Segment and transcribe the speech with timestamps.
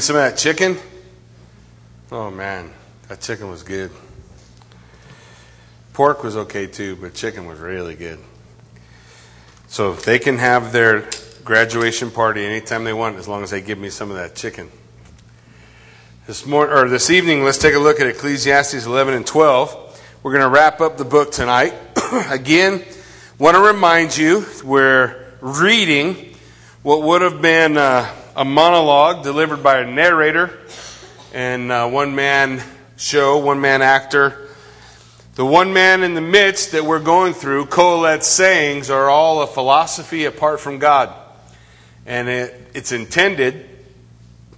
[0.00, 0.78] get some of that chicken?
[2.10, 2.70] Oh man,
[3.08, 3.90] that chicken was good.
[5.92, 8.18] Pork was okay too, but chicken was really good.
[9.68, 11.06] So they can have their
[11.44, 14.70] graduation party anytime they want, as long as they give me some of that chicken.
[16.26, 20.00] This morning or this evening, let's take a look at Ecclesiastes 11 and 12.
[20.22, 21.74] We're going to wrap up the book tonight.
[22.30, 22.82] Again,
[23.38, 26.34] want to remind you we're reading
[26.82, 30.58] what would have been uh, a monologue delivered by a narrator
[31.32, 32.62] and uh, one man
[32.96, 34.48] show, one man actor.
[35.34, 39.46] The one man in the midst that we're going through, Kohelet's sayings, are all a
[39.46, 41.12] philosophy apart from God.
[42.06, 43.68] And it, it's intended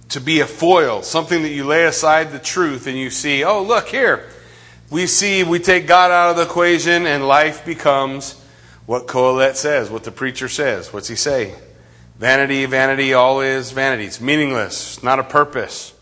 [0.09, 3.63] to be a foil, something that you lay aside the truth and you see, oh,
[3.63, 4.29] look here.
[4.89, 8.39] We see, we take God out of the equation and life becomes
[8.85, 10.91] what Kohelet says, what the preacher says.
[10.91, 11.55] What's he say?
[12.17, 14.05] Vanity, vanity, all is vanity.
[14.05, 15.93] It's meaningless, It's not a purpose.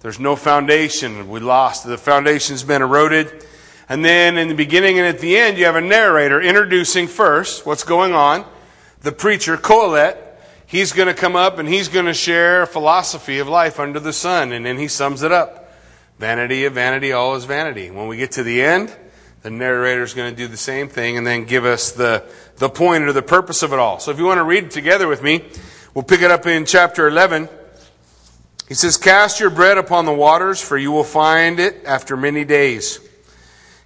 [0.00, 1.30] There's no foundation.
[1.30, 1.86] We lost.
[1.86, 3.46] The foundation's been eroded.
[3.88, 7.64] And then in the beginning and at the end, you have a narrator introducing first
[7.64, 8.44] what's going on.
[9.00, 10.18] The preacher, Kohelet,
[10.66, 14.00] he's going to come up and he's going to share a philosophy of life under
[14.00, 14.52] the sun.
[14.52, 15.72] And then he sums it up.
[16.18, 17.90] Vanity of vanity, all is vanity.
[17.90, 18.94] When we get to the end,
[19.44, 22.24] the narrator is going to do the same thing and then give us the,
[22.56, 24.00] the point or the purpose of it all.
[24.00, 25.44] So if you want to read it together with me,
[25.92, 27.50] we'll pick it up in chapter 11.
[28.68, 32.46] He says, Cast your bread upon the waters, for you will find it after many
[32.46, 33.06] days.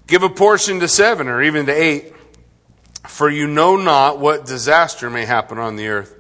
[0.06, 2.14] Give a portion to seven or even to eight,
[3.08, 6.14] for you know not what disaster may happen on the earth.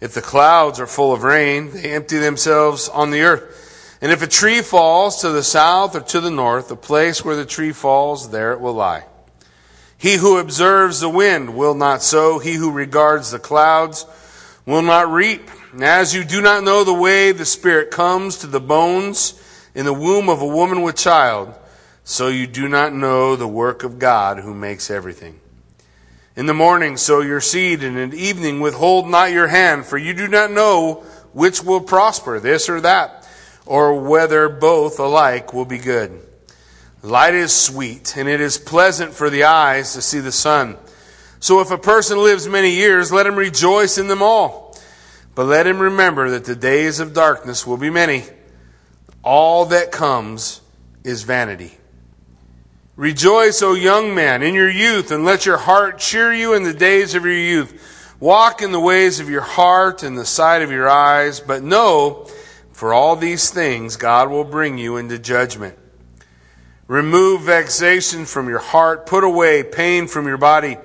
[0.00, 3.65] If the clouds are full of rain, they empty themselves on the earth.
[4.00, 7.36] And if a tree falls to the south or to the north, the place where
[7.36, 9.04] the tree falls, there it will lie.
[9.96, 12.38] He who observes the wind will not sow.
[12.38, 14.04] He who regards the clouds
[14.66, 15.48] will not reap.
[15.80, 19.42] As you do not know the way the Spirit comes to the bones
[19.74, 21.54] in the womb of a woman with child,
[22.04, 25.40] so you do not know the work of God who makes everything.
[26.34, 29.96] In the morning sow your seed, and in the evening withhold not your hand, for
[29.96, 33.25] you do not know which will prosper, this or that
[33.66, 36.22] or whether both alike will be good.
[37.02, 40.76] Light is sweet, and it is pleasant for the eyes to see the sun.
[41.40, 44.76] So if a person lives many years, let him rejoice in them all.
[45.34, 48.24] But let him remember that the days of darkness will be many.
[49.22, 50.62] All that comes
[51.04, 51.76] is vanity.
[52.96, 56.72] Rejoice, O young man, in your youth, and let your heart cheer you in the
[56.72, 58.14] days of your youth.
[58.18, 62.26] Walk in the ways of your heart and the sight of your eyes, but know
[62.76, 65.78] for all these things, God will bring you into judgment.
[66.88, 69.06] Remove vexation from your heart.
[69.06, 70.76] Put away pain from your body.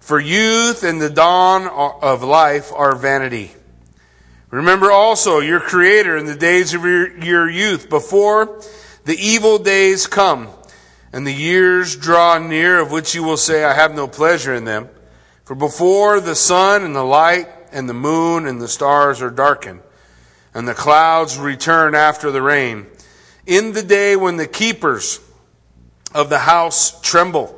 [0.00, 3.52] For youth and the dawn of life are vanity.
[4.50, 8.60] Remember also your Creator in the days of your, your youth, before
[9.06, 10.50] the evil days come
[11.10, 14.66] and the years draw near, of which you will say, I have no pleasure in
[14.66, 14.90] them.
[15.44, 19.80] For before the sun and the light and the moon and the stars are darkened,
[20.54, 22.86] and the clouds return after the rain.
[23.46, 25.20] In the day when the keepers
[26.14, 27.56] of the house tremble,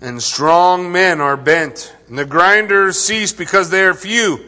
[0.00, 4.38] and strong men are bent, and the grinders cease because they are few,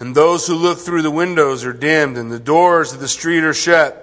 [0.00, 3.44] and those who look through the windows are dimmed, and the doors of the street
[3.44, 4.00] are shut.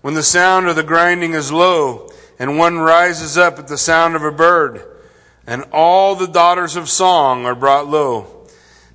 [0.00, 4.16] When the sound of the grinding is low, and one rises up at the sound
[4.16, 4.82] of a bird,
[5.46, 8.41] and all the daughters of song are brought low.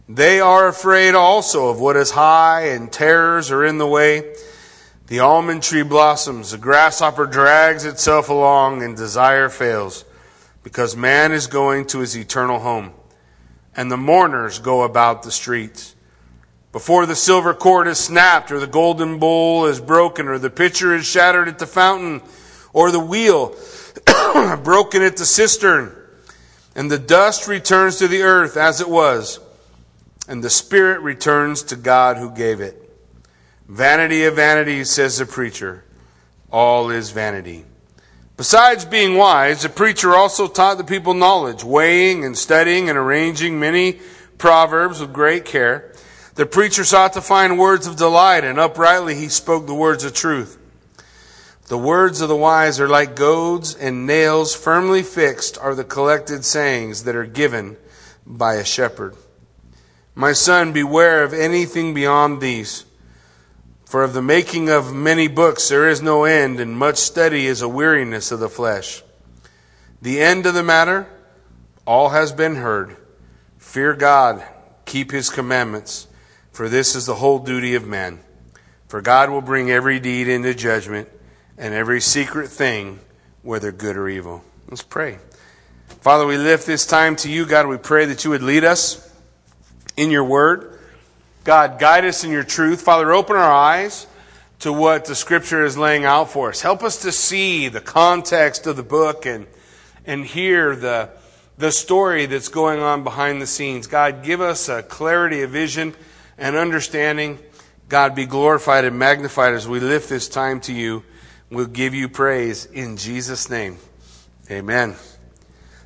[0.10, 4.36] They are afraid also of what is high, and terrors are in the way.
[5.08, 10.06] The almond tree blossoms, the grasshopper drags itself along, and desire fails,
[10.64, 12.94] because man is going to his eternal home,
[13.76, 15.94] and the mourners go about the streets.
[16.72, 20.96] Before the silver cord is snapped, or the golden bowl is broken, or the pitcher
[20.96, 22.22] is shattered at the fountain,
[22.72, 23.56] or the wheel
[24.64, 25.94] broken at the cistern,
[26.76, 29.42] and the dust returns to the earth as it was
[30.28, 32.84] and the spirit returns to God who gave it.
[33.68, 35.84] Vanity of vanities, says the preacher.
[36.52, 37.66] All is vanity.
[38.38, 43.60] Besides being wise, the preacher also taught the people knowledge, weighing and studying and arranging
[43.60, 44.00] many
[44.38, 45.92] proverbs with great care.
[46.36, 50.14] The preacher sought to find words of delight, and uprightly he spoke the words of
[50.14, 50.60] truth.
[51.66, 56.46] The words of the wise are like goads, and nails firmly fixed are the collected
[56.46, 57.76] sayings that are given
[58.26, 59.16] by a shepherd.
[60.18, 62.86] My son, beware of anything beyond these.
[63.86, 67.62] For of the making of many books there is no end, and much study is
[67.62, 69.04] a weariness of the flesh.
[70.02, 71.06] The end of the matter,
[71.86, 72.98] all has been heard.
[73.60, 74.44] Fear God,
[74.86, 76.08] keep his commandments,
[76.52, 78.20] for this is the whole duty of man.
[78.88, 81.10] For God will bring every deed into judgment
[81.60, 83.02] and every secret thing,
[83.44, 84.44] whether good or evil.
[84.68, 85.20] Let's pray.
[86.02, 87.46] Father, we lift this time to you.
[87.46, 89.07] God, we pray that you would lead us
[89.98, 90.80] in your word.
[91.44, 92.82] God, guide us in your truth.
[92.82, 94.08] Father, open our eyes
[94.60, 96.62] to what the scripture is laying out for us.
[96.62, 99.48] Help us to see the context of the book and,
[100.06, 101.10] and hear the,
[101.58, 103.88] the story that's going on behind the scenes.
[103.88, 105.96] God, give us a clarity of vision
[106.38, 107.40] and understanding.
[107.90, 111.04] God, be glorified and magnified as we lift this time to you.
[111.50, 113.78] We'll give you praise in Jesus' name.
[114.52, 114.96] Amen.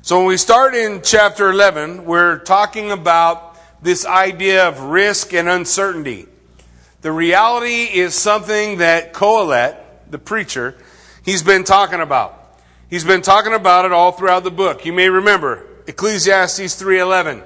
[0.00, 3.51] So when we start in chapter 11, we're talking about
[3.82, 6.26] this idea of risk and uncertainty.
[7.02, 9.76] The reality is something that Kohelet,
[10.08, 10.76] the preacher,
[11.24, 12.38] he's been talking about.
[12.88, 14.86] He's been talking about it all throughout the book.
[14.86, 17.42] You may remember Ecclesiastes 3:11.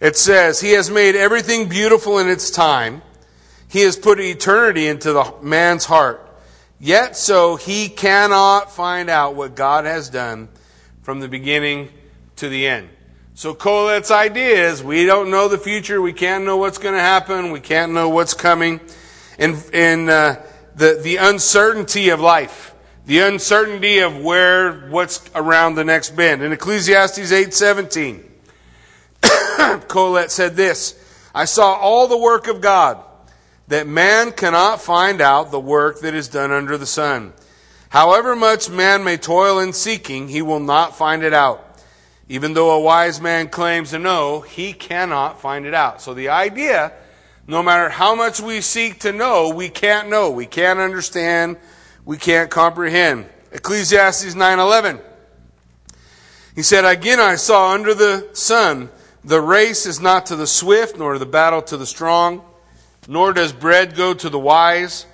[0.00, 3.02] It says, "He has made everything beautiful in its time.
[3.68, 6.20] He has put eternity into the man's heart.
[6.80, 10.48] Yet so he cannot find out what God has done
[11.02, 11.90] from the beginning
[12.36, 12.88] to the end."
[13.34, 16.00] So Kohelet's idea is we don't know the future.
[16.00, 17.50] We can't know what's going to happen.
[17.50, 18.80] We can't know what's coming.
[19.38, 20.36] And, and uh,
[20.76, 22.74] the, the uncertainty of life
[23.06, 26.42] the uncertainty of where what's around the next bend.
[26.42, 28.24] In Ecclesiastes 8:17,
[29.20, 30.98] Kohelet said this,
[31.34, 33.02] I saw all the work of God,
[33.68, 37.32] that man cannot find out the work that is done under the sun.
[37.90, 41.63] However much man may toil in seeking, he will not find it out.
[42.28, 46.00] Even though a wise man claims to know, he cannot find it out.
[46.00, 46.92] So the idea,
[47.46, 50.30] no matter how much we seek to know, we can't know.
[50.30, 51.58] We can't understand
[52.04, 53.28] we can't comprehend.
[53.52, 55.00] Ecclesiastes 9:11.
[56.54, 58.90] He said, "Again I saw under the sun
[59.24, 62.42] the race is not to the swift nor the battle to the strong,
[63.08, 65.06] nor does bread go to the wise,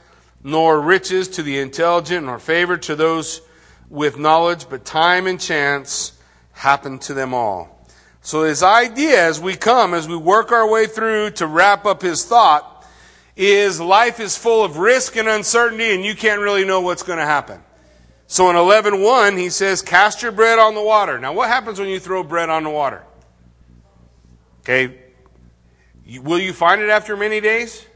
[0.42, 3.40] nor riches to the intelligent, nor favor to those
[3.88, 6.12] with knowledge, but time and chance
[6.60, 7.80] happen to them all."
[8.22, 12.02] So his idea as we come, as we work our way through to wrap up
[12.02, 12.84] his thought,
[13.36, 17.18] is life is full of risk and uncertainty and you can't really know what's going
[17.18, 17.62] to happen.
[18.26, 21.18] So in 11.1, he says, cast your bread on the water.
[21.18, 23.02] Now what happens when you throw bread on the water?
[24.60, 24.98] Okay.
[26.22, 27.86] Will you find it after many days?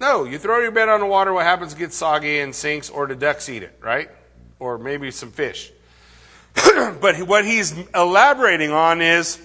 [0.00, 0.24] No.
[0.24, 1.72] You throw your bread on the water, what happens?
[1.72, 4.08] It gets soggy and sinks or the ducks eat it, right?
[4.60, 5.72] Or maybe some fish.
[7.00, 9.40] but what he's elaborating on is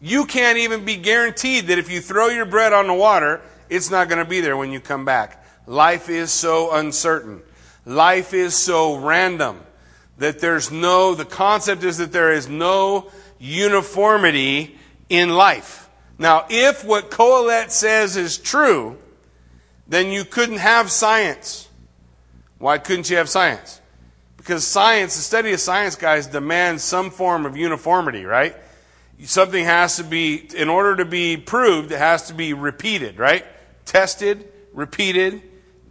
[0.00, 3.90] you can't even be guaranteed that if you throw your bread on the water, it's
[3.90, 5.44] not going to be there when you come back.
[5.66, 7.42] Life is so uncertain.
[7.86, 9.60] Life is so random
[10.18, 14.78] that there's no, the concept is that there is no uniformity
[15.08, 15.88] in life.
[16.18, 18.98] Now, if what Kohelet says is true,
[19.88, 21.68] then you couldn't have science.
[22.58, 23.80] Why couldn't you have science?
[24.44, 28.54] Because science, the study of science, guys, demands some form of uniformity, right?
[29.24, 33.44] Something has to be, in order to be proved, it has to be repeated, right?
[33.84, 35.42] tested, repeated.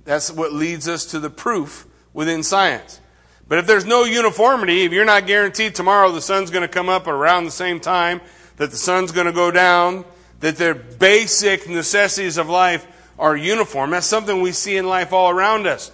[0.06, 3.00] That's what leads us to the proof within science.
[3.48, 6.90] But if there's no uniformity, if you're not guaranteed tomorrow the sun's going to come
[6.90, 8.22] up around the same time,
[8.58, 10.06] that the sun's going to go down,
[10.40, 12.88] that the basic necessities of life
[13.20, 15.92] are uniform, that's something we see in life all around us.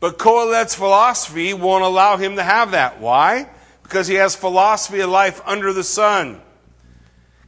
[0.00, 3.00] But Kohelet's philosophy won't allow him to have that.
[3.00, 3.48] Why?
[3.82, 6.40] Because he has philosophy of life under the sun.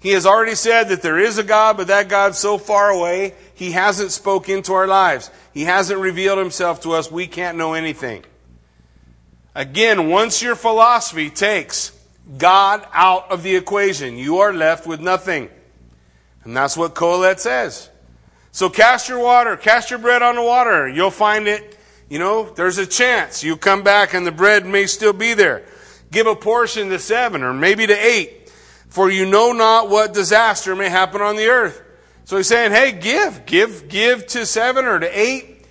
[0.00, 3.34] He has already said that there is a God, but that God's so far away,
[3.54, 5.30] He hasn't spoken into our lives.
[5.52, 7.10] He hasn't revealed Himself to us.
[7.10, 8.25] We can't know anything.
[9.54, 11.92] Again, once your philosophy takes
[12.38, 15.50] God out of the equation, you are left with nothing.
[16.44, 17.90] And that's what Kohelet says.
[18.52, 20.88] So cast your water, cast your bread on the water.
[20.88, 21.76] You'll find it,
[22.10, 23.42] you know, there's a chance.
[23.44, 25.64] You come back and the bread may still be there.
[26.10, 28.50] Give a portion to seven or maybe to eight
[28.88, 31.80] for you know not what disaster may happen on the earth.
[32.24, 35.66] So he's saying, hey, give, give, give to seven or to eight.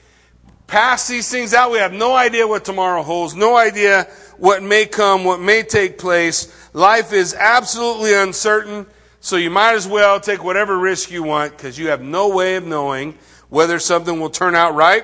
[0.66, 1.72] Pass these things out.
[1.72, 5.98] We have no idea what tomorrow holds, no idea what may come, what may take
[5.98, 6.54] place.
[6.74, 8.86] Life is absolutely uncertain,
[9.20, 12.56] so you might as well take whatever risk you want because you have no way
[12.56, 13.18] of knowing
[13.50, 15.04] whether something will turn out right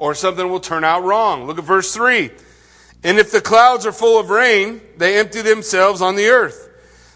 [0.00, 1.46] or something will turn out wrong.
[1.46, 2.30] Look at verse 3.
[3.04, 6.68] And if the clouds are full of rain, they empty themselves on the earth.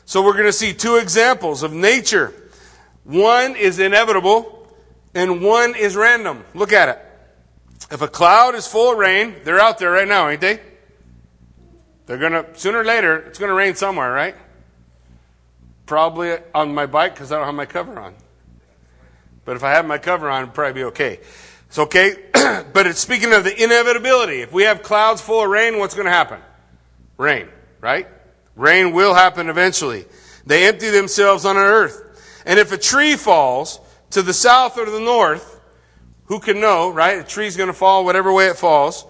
[0.04, 2.34] So we're going to see two examples of nature.
[3.04, 4.68] One is inevitable
[5.14, 6.44] and one is random.
[6.52, 6.98] Look at it.
[7.90, 10.60] If a cloud is full of rain, they're out there right now, ain't they?
[12.04, 14.34] They're going to, sooner or later, it's going to rain somewhere, right?
[15.86, 18.14] Probably on my bike because I don't have my cover on.
[19.46, 21.20] But if I have my cover on, it'd probably be okay.
[21.74, 22.14] It's okay,
[22.72, 24.42] but it's speaking of the inevitability.
[24.42, 26.38] If we have clouds full of rain, what's going to happen?
[27.16, 27.48] Rain,
[27.80, 28.06] right?
[28.54, 30.04] Rain will happen eventually.
[30.46, 32.42] They empty themselves on the earth.
[32.46, 35.60] And if a tree falls to the south or to the north,
[36.26, 37.18] who can know, right?
[37.18, 39.04] A tree's going to fall whatever way it falls.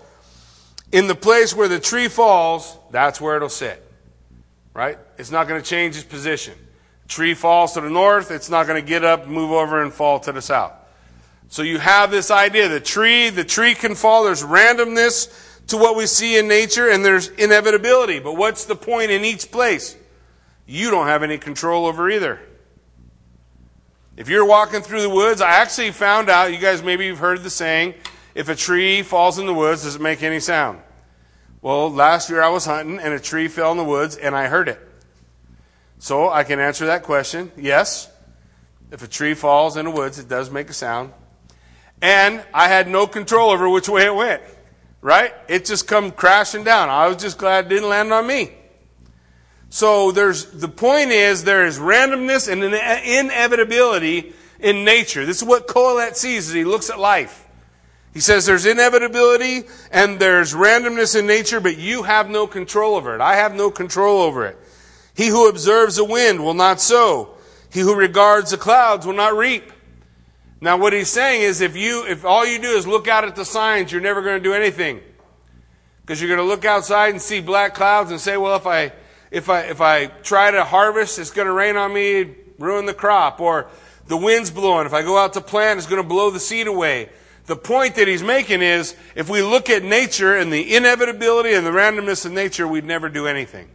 [0.90, 3.86] In the place where the tree falls, that's where it'll sit.
[4.72, 4.98] Right?
[5.18, 6.54] It's not going to change its position.
[7.08, 10.18] Tree falls to the north, it's not going to get up, move over, and fall
[10.20, 10.72] to the south.
[11.48, 12.68] So you have this idea.
[12.68, 14.24] The tree, the tree can fall.
[14.24, 18.18] There's randomness to what we see in nature, and there's inevitability.
[18.18, 19.96] But what's the point in each place?
[20.66, 22.40] You don't have any control over either.
[24.16, 27.42] If you're walking through the woods, I actually found out, you guys maybe you've heard
[27.42, 27.94] the saying,
[28.34, 30.80] if a tree falls in the woods, does it make any sound?
[31.62, 34.48] Well, last year I was hunting and a tree fell in the woods and I
[34.48, 34.78] heard it.
[35.98, 37.50] So I can answer that question.
[37.56, 38.10] Yes.
[38.92, 41.12] If a tree falls in the woods, it does make a sound.
[42.02, 44.42] And I had no control over which way it went.
[45.00, 45.32] Right?
[45.48, 46.88] It just come crashing down.
[46.88, 48.52] I was just glad it didn't land on me.
[49.68, 55.26] So there's, the point is there is randomness and inevitability in nature.
[55.26, 57.44] This is what Kohelet sees as he looks at life.
[58.14, 63.16] He says there's inevitability and there's randomness in nature, but you have no control over
[63.16, 63.20] it.
[63.20, 64.56] I have no control over it.
[65.14, 67.34] He who observes the wind will not sow.
[67.72, 69.72] He who regards the clouds will not reap.
[70.64, 73.36] Now what he's saying is if you, if all you do is look out at
[73.36, 74.98] the signs, you're never going to do anything.
[76.00, 78.90] Because you're going to look outside and see black clouds and say, well, if I,
[79.30, 82.94] if I, if I try to harvest, it's going to rain on me, ruin the
[82.94, 83.42] crop.
[83.42, 83.68] Or
[84.06, 84.86] the wind's blowing.
[84.86, 87.10] If I go out to plant, it's going to blow the seed away.
[87.44, 91.66] The point that he's making is if we look at nature and the inevitability and
[91.66, 93.68] the randomness of nature, we'd never do anything.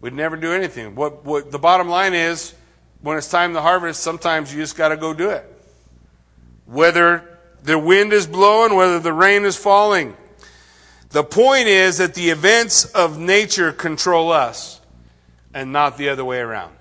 [0.00, 0.96] We'd never do anything.
[0.96, 2.54] What, what the bottom line is,
[3.04, 5.44] when it's time to harvest, sometimes you just got to go do it.
[6.64, 10.16] Whether the wind is blowing, whether the rain is falling.
[11.10, 14.80] The point is that the events of nature control us
[15.52, 16.74] and not the other way around.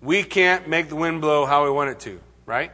[0.00, 2.70] We can't make the wind blow how we want it to, right?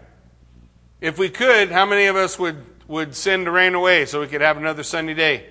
[1.01, 4.27] If we could, how many of us would, would send the rain away so we
[4.27, 5.47] could have another sunny day?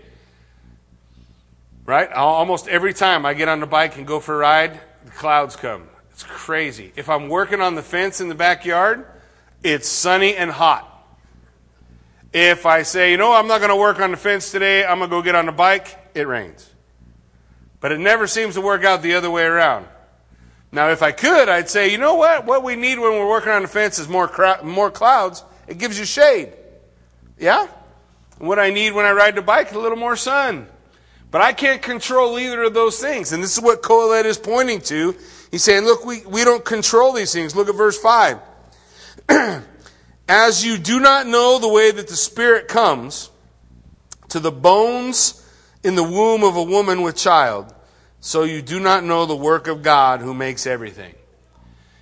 [1.84, 2.12] Right?
[2.12, 5.56] Almost every time I get on the bike and go for a ride, the clouds
[5.56, 5.88] come.
[6.16, 6.94] It's crazy.
[6.96, 9.06] If I'm working on the fence in the backyard,
[9.64, 10.90] it's sunny and hot.
[12.32, 15.00] If I say, you know, I'm not going to work on the fence today, I'm
[15.00, 16.70] going to go get on the bike, it rains.
[17.82, 19.88] But it never seems to work out the other way around.
[20.72, 22.46] Now, if I could, I'd say, you know what?
[22.46, 24.32] What we need when we're working on the fence is more,
[24.64, 25.44] more clouds.
[25.68, 26.54] It gives you shade.
[27.38, 27.68] Yeah?
[28.38, 30.70] What I need when I ride the bike is a little more sun.
[31.30, 33.34] But I can't control either of those things.
[33.34, 35.14] And this is what Kohelet is pointing to.
[35.56, 37.56] He's saying, look, we, we don't control these things.
[37.56, 38.40] Look at verse 5.
[40.28, 43.32] As you do not know the way that the Spirit comes
[44.28, 45.50] to the bones
[45.82, 47.74] in the womb of a woman with child,
[48.20, 51.16] so you do not know the work of God who makes everything.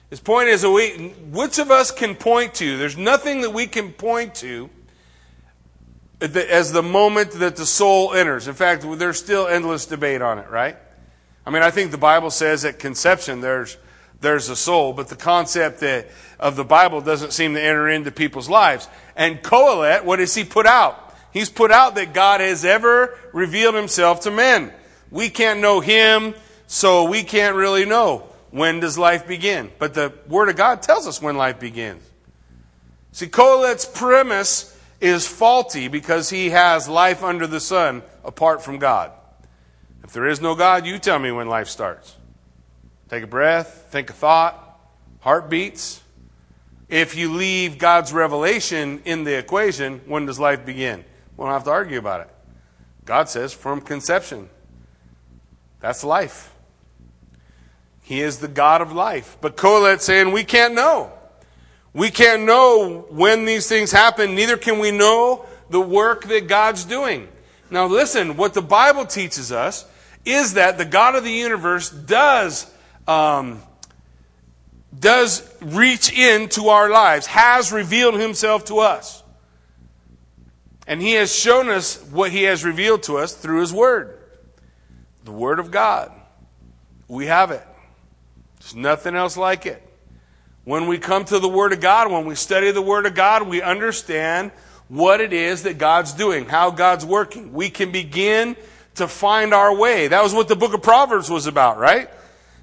[0.10, 2.76] His point is, we, which of us can point to?
[2.80, 4.72] There's nothing that we can point to
[6.20, 8.48] as the moment that the soul enters.
[8.48, 10.76] In fact, there's still endless debate on it, right?
[11.46, 13.78] I mean, I think the Bible says at conception there's
[14.24, 16.08] there's a soul, but the concept that,
[16.40, 18.88] of the Bible doesn't seem to enter into people's lives.
[19.16, 21.14] And Kohelet, what does he put out?
[21.32, 24.72] He's put out that God has ever revealed himself to men.
[25.12, 26.34] We can't know him,
[26.68, 29.72] so we can't really know when does life begin.
[29.78, 32.04] But the Word of God tells us when life begins.
[33.12, 39.12] See, Kohelet's premise is faulty because he has life under the sun apart from God.
[40.14, 42.16] If there is no God, you tell me when life starts.
[43.10, 44.80] Take a breath, think a thought,
[45.22, 46.04] heartbeats.
[46.88, 51.04] If you leave God's revelation in the equation, when does life begin?
[51.36, 52.30] We don't have to argue about it.
[53.06, 54.52] God says from conception.
[55.80, 56.54] That's life.
[58.04, 59.40] He is the God of life.
[59.42, 61.12] But Kohelet's saying we can't know.
[61.92, 66.86] We can't know when these things happen, neither can we know the work that God's
[66.86, 67.30] doing.
[67.72, 69.88] Now listen, what the Bible teaches us
[70.26, 72.72] is that the God of the universe does
[73.08, 73.62] um,
[74.98, 79.24] does reach into our lives, has revealed himself to us.
[80.86, 84.20] And he has shown us what he has revealed to us through his word.
[85.24, 86.12] The word of God.
[87.08, 87.66] We have it.
[88.60, 89.82] There's nothing else like it.
[90.66, 93.48] When we come to the word of God, when we study the word of God,
[93.48, 94.52] we understand
[94.88, 97.54] what it is that God's doing, how God's working.
[97.54, 98.56] We can begin
[98.96, 100.08] to find our way.
[100.08, 102.10] That was what the book of Proverbs was about, right?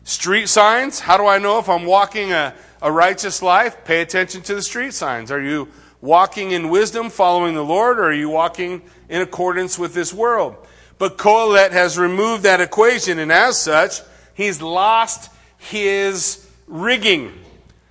[0.05, 1.01] Street signs.
[1.01, 3.85] How do I know if I'm walking a, a righteous life?
[3.85, 5.31] Pay attention to the street signs.
[5.31, 5.69] Are you
[6.01, 10.57] walking in wisdom, following the Lord, or are you walking in accordance with this world?
[10.99, 14.01] But Kohelet has removed that equation, and as such,
[14.35, 17.33] he's lost his rigging.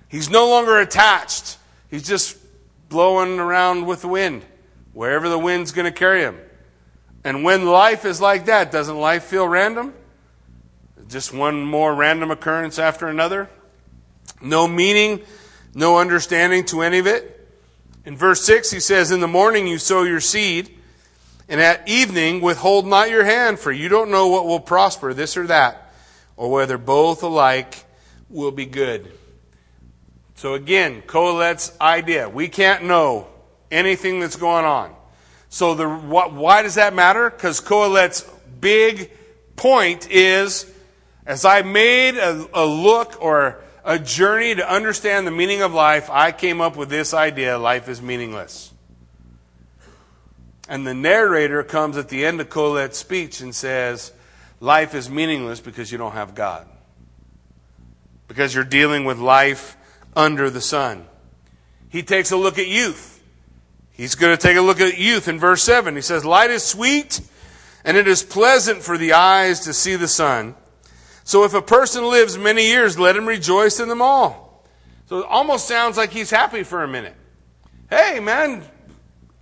[0.08, 1.58] He's no longer attached.
[1.90, 2.36] He's just
[2.88, 4.44] blowing around with the wind,
[4.92, 6.36] wherever the wind's going to carry him.
[7.24, 9.92] And when life is like that, doesn't life feel random?
[11.08, 13.50] Just one more random occurrence after another?
[14.40, 15.22] No meaning,
[15.74, 17.36] no understanding to any of it?
[18.04, 20.70] In verse 6, he says, In the morning you sow your seed,
[21.48, 25.36] and at evening withhold not your hand, for you don't know what will prosper, this
[25.36, 25.92] or that,
[26.36, 27.84] or whether both alike
[28.30, 29.12] will be good.
[30.36, 32.28] So again, Kohelet's idea.
[32.28, 33.26] We can't know
[33.70, 34.94] anything that's going on.
[35.50, 37.28] So the, what, why does that matter?
[37.28, 38.24] Because Kohelet's
[38.60, 39.10] big
[39.56, 40.72] point is,
[41.26, 46.08] as I made a, a look or a journey to understand the meaning of life,
[46.08, 48.72] I came up with this idea life is meaningless.
[50.68, 54.12] And the narrator comes at the end of Kohelet's speech and says,
[54.60, 56.68] Life is meaningless because you don't have God.
[58.28, 59.76] Because you're dealing with life
[60.14, 61.06] under the sun.
[61.88, 63.09] He takes a look at youth.
[64.00, 65.94] He's going to take a look at youth in verse 7.
[65.94, 67.20] He says, Light is sweet,
[67.84, 70.54] and it is pleasant for the eyes to see the sun.
[71.22, 74.64] So if a person lives many years, let him rejoice in them all.
[75.04, 77.14] So it almost sounds like he's happy for a minute.
[77.90, 78.62] Hey, man,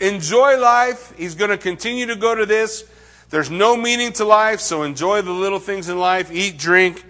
[0.00, 1.14] enjoy life.
[1.16, 2.82] He's going to continue to go to this.
[3.30, 6.32] There's no meaning to life, so enjoy the little things in life.
[6.32, 7.04] Eat, drink,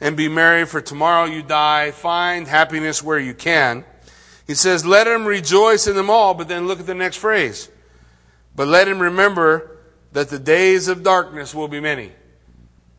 [0.00, 1.90] and be merry, for tomorrow you die.
[1.90, 3.84] Find happiness where you can.
[4.46, 7.68] He says, Let him rejoice in them all, but then look at the next phrase.
[8.54, 9.78] But let him remember
[10.12, 12.12] that the days of darkness will be many.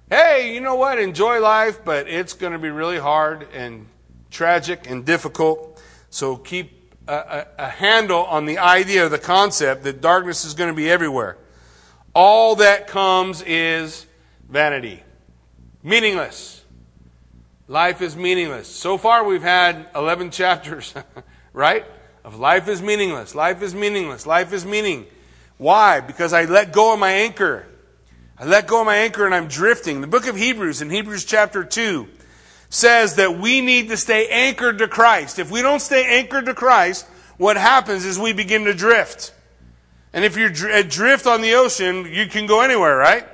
[0.09, 0.99] Hey, you know what?
[0.99, 3.87] Enjoy life, but it's going to be really hard and
[4.29, 5.81] tragic and difficult.
[6.09, 10.69] So keep a, a, a handle on the idea, the concept that darkness is going
[10.69, 11.37] to be everywhere.
[12.13, 14.05] All that comes is
[14.49, 15.03] vanity,
[15.83, 16.63] meaningless.
[17.67, 18.67] Life is meaningless.
[18.67, 20.93] So far, we've had 11 chapters,
[21.55, 21.85] right?
[22.23, 25.05] Of life is meaningless, life is meaningless, life is meaning.
[25.57, 26.01] Why?
[26.01, 27.65] Because I let go of my anchor.
[28.37, 30.01] I let go of my anchor and I'm drifting.
[30.01, 32.07] The book of Hebrews, in Hebrews chapter 2,
[32.69, 35.39] says that we need to stay anchored to Christ.
[35.39, 39.33] If we don't stay anchored to Christ, what happens is we begin to drift.
[40.11, 43.25] And if you're adrift on the ocean, you can go anywhere, right?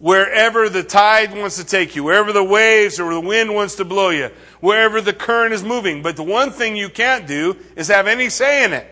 [0.00, 3.84] Wherever the tide wants to take you, wherever the waves or the wind wants to
[3.84, 6.02] blow you, wherever the current is moving.
[6.02, 8.88] But the one thing you can't do is have any say in it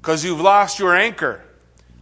[0.00, 1.42] because you've lost your anchor.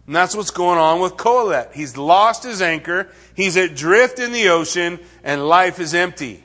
[0.05, 1.73] And that's what's going on with Kohelet.
[1.73, 6.43] He's lost his anchor, he's adrift in the ocean, and life is empty.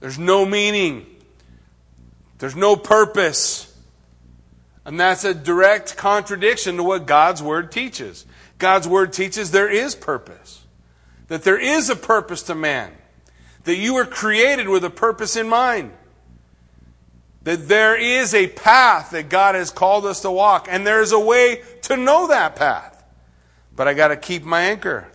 [0.00, 1.06] There's no meaning,
[2.38, 3.66] there's no purpose.
[4.84, 8.24] And that's a direct contradiction to what God's Word teaches.
[8.58, 10.59] God's Word teaches there is purpose,
[11.30, 12.92] that there is a purpose to man,
[13.62, 15.92] that you were created with a purpose in mind
[17.42, 21.20] that there is a path that God has called us to walk, and there's a
[21.20, 23.02] way to know that path.
[23.74, 25.08] But I got to keep my anchor.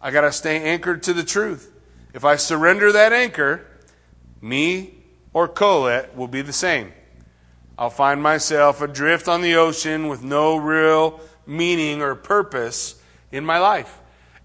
[0.00, 1.70] I got to stay anchored to the truth.
[2.14, 3.64] If I surrender that anchor,
[4.40, 4.94] me
[5.32, 6.92] or Kohelet will be the same.
[7.78, 13.58] I'll find myself adrift on the ocean with no real meaning or purpose in my
[13.58, 13.98] life.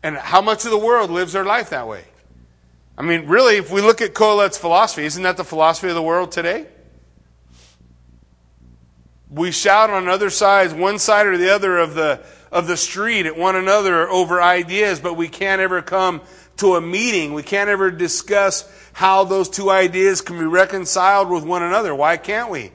[0.04, 2.06] And how much of the world lives their life that way?
[2.98, 6.02] I mean, really, if we look at Kohelet's philosophy, isn't that the philosophy of the
[6.02, 6.66] world today?
[9.30, 13.26] We shout on other sides, one side or the other of the, of the street
[13.26, 16.22] at one another over ideas, but we can't ever come
[16.58, 17.34] to a meeting.
[17.34, 21.94] We can't ever discuss how those two ideas can be reconciled with one another.
[21.94, 22.72] Why can't we?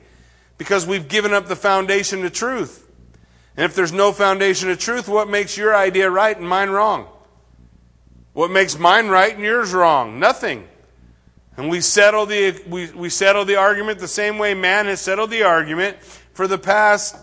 [0.57, 2.82] Because we've given up the foundation to truth.
[3.57, 7.07] And if there's no foundation of truth, what makes your idea right and mine wrong?
[8.33, 10.19] What makes mine right and yours wrong?
[10.19, 10.67] Nothing.
[11.57, 15.31] And we settle the, we, we settle the argument the same way man has settled
[15.31, 17.17] the argument for the past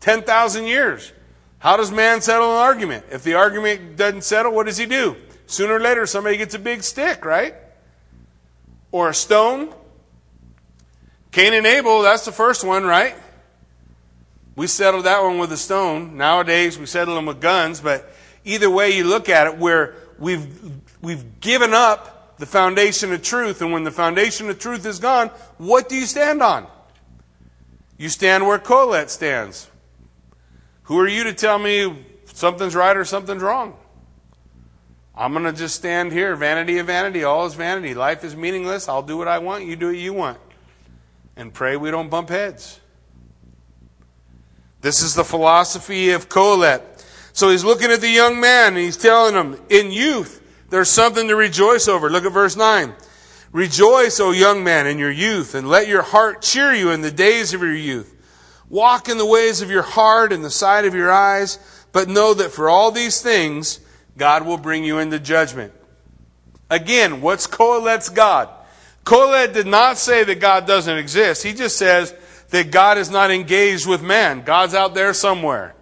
[0.00, 1.12] 10,000 years.
[1.58, 3.06] How does man settle an argument?
[3.10, 5.16] If the argument doesn't settle, what does he do?
[5.46, 7.54] Sooner or later, somebody gets a big stick, right?
[8.90, 9.72] Or a stone.
[11.30, 13.14] Cain and Abel, that's the first one, right?
[14.58, 16.16] We settled that one with a stone.
[16.16, 18.12] Nowadays, we settle them with guns, but
[18.44, 20.48] either way you look at it, where we've,
[21.00, 25.28] we've given up the foundation of truth, and when the foundation of truth is gone,
[25.58, 26.66] what do you stand on?
[27.98, 29.70] You stand where Kohelet stands.
[30.82, 33.76] Who are you to tell me something's right or something's wrong?
[35.14, 36.34] I'm going to just stand here.
[36.34, 37.22] Vanity of vanity.
[37.22, 37.94] All is vanity.
[37.94, 38.88] Life is meaningless.
[38.88, 39.66] I'll do what I want.
[39.66, 40.38] You do what you want.
[41.36, 42.80] And pray we don't bump heads.
[44.80, 46.82] This is the philosophy of Kohelet.
[47.32, 51.28] So he's looking at the young man and he's telling him, in youth, there's something
[51.28, 52.10] to rejoice over.
[52.10, 52.94] Look at verse 9.
[53.52, 57.10] Rejoice, O young man, in your youth, and let your heart cheer you in the
[57.10, 58.14] days of your youth.
[58.68, 61.58] Walk in the ways of your heart and the sight of your eyes,
[61.92, 63.80] but know that for all these things,
[64.18, 65.72] God will bring you into judgment.
[66.68, 68.50] Again, what's Kohelet's God?
[69.04, 71.42] Kohelet did not say that God doesn't exist.
[71.42, 72.14] He just says
[72.50, 74.42] that God is not engaged with man.
[74.42, 75.74] God's out there somewhere.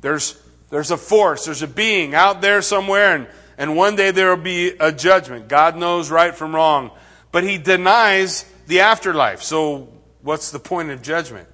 [0.00, 4.28] There's, there's a force, there's a being out there somewhere, and, and one day there
[4.28, 5.48] will be a judgment.
[5.48, 6.90] God knows right from wrong.
[7.32, 9.42] But he denies the afterlife.
[9.42, 9.88] So
[10.22, 11.48] what's the point of judgment?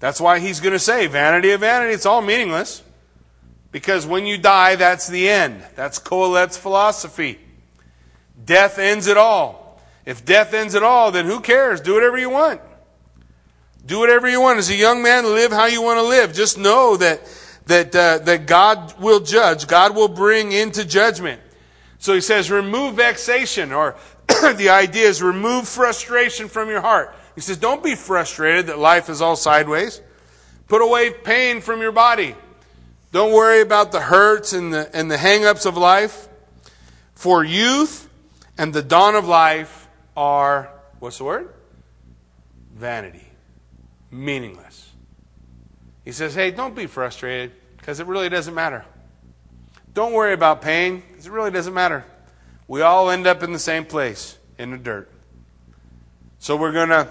[0.00, 2.82] That's why he's going to say, vanity of vanity, it's all meaningless.
[3.70, 5.62] Because when you die, that's the end.
[5.74, 7.38] That's Kohelet's philosophy.
[8.42, 9.80] Death ends it all.
[10.06, 11.80] If death ends it all, then who cares?
[11.80, 12.60] Do whatever you want.
[13.88, 14.58] Do whatever you want.
[14.58, 16.34] As a young man, live how you want to live.
[16.34, 17.22] Just know that,
[17.66, 19.66] that, uh, that God will judge.
[19.66, 21.40] God will bring into judgment.
[21.98, 23.96] So he says, remove vexation, or
[24.28, 27.14] the idea is remove frustration from your heart.
[27.34, 30.02] He says, don't be frustrated that life is all sideways.
[30.66, 32.34] Put away pain from your body.
[33.10, 36.28] Don't worry about the hurts and the, and the hang-ups of life.
[37.14, 38.06] For youth
[38.58, 41.48] and the dawn of life are, what's the word?
[42.74, 43.27] Vanity.
[44.10, 44.90] Meaningless.
[46.04, 48.84] He says, hey, don't be frustrated because it really doesn't matter.
[49.92, 52.04] Don't worry about pain because it really doesn't matter.
[52.66, 55.10] We all end up in the same place, in the dirt.
[56.38, 57.08] So we're going to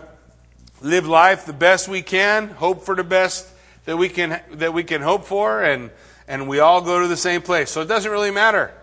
[0.82, 3.48] live life the best we can, hope for the best
[3.86, 5.92] that we can that we can hope for, and
[6.28, 7.72] and we all go to the same place.
[7.72, 8.74] So it doesn't really matter.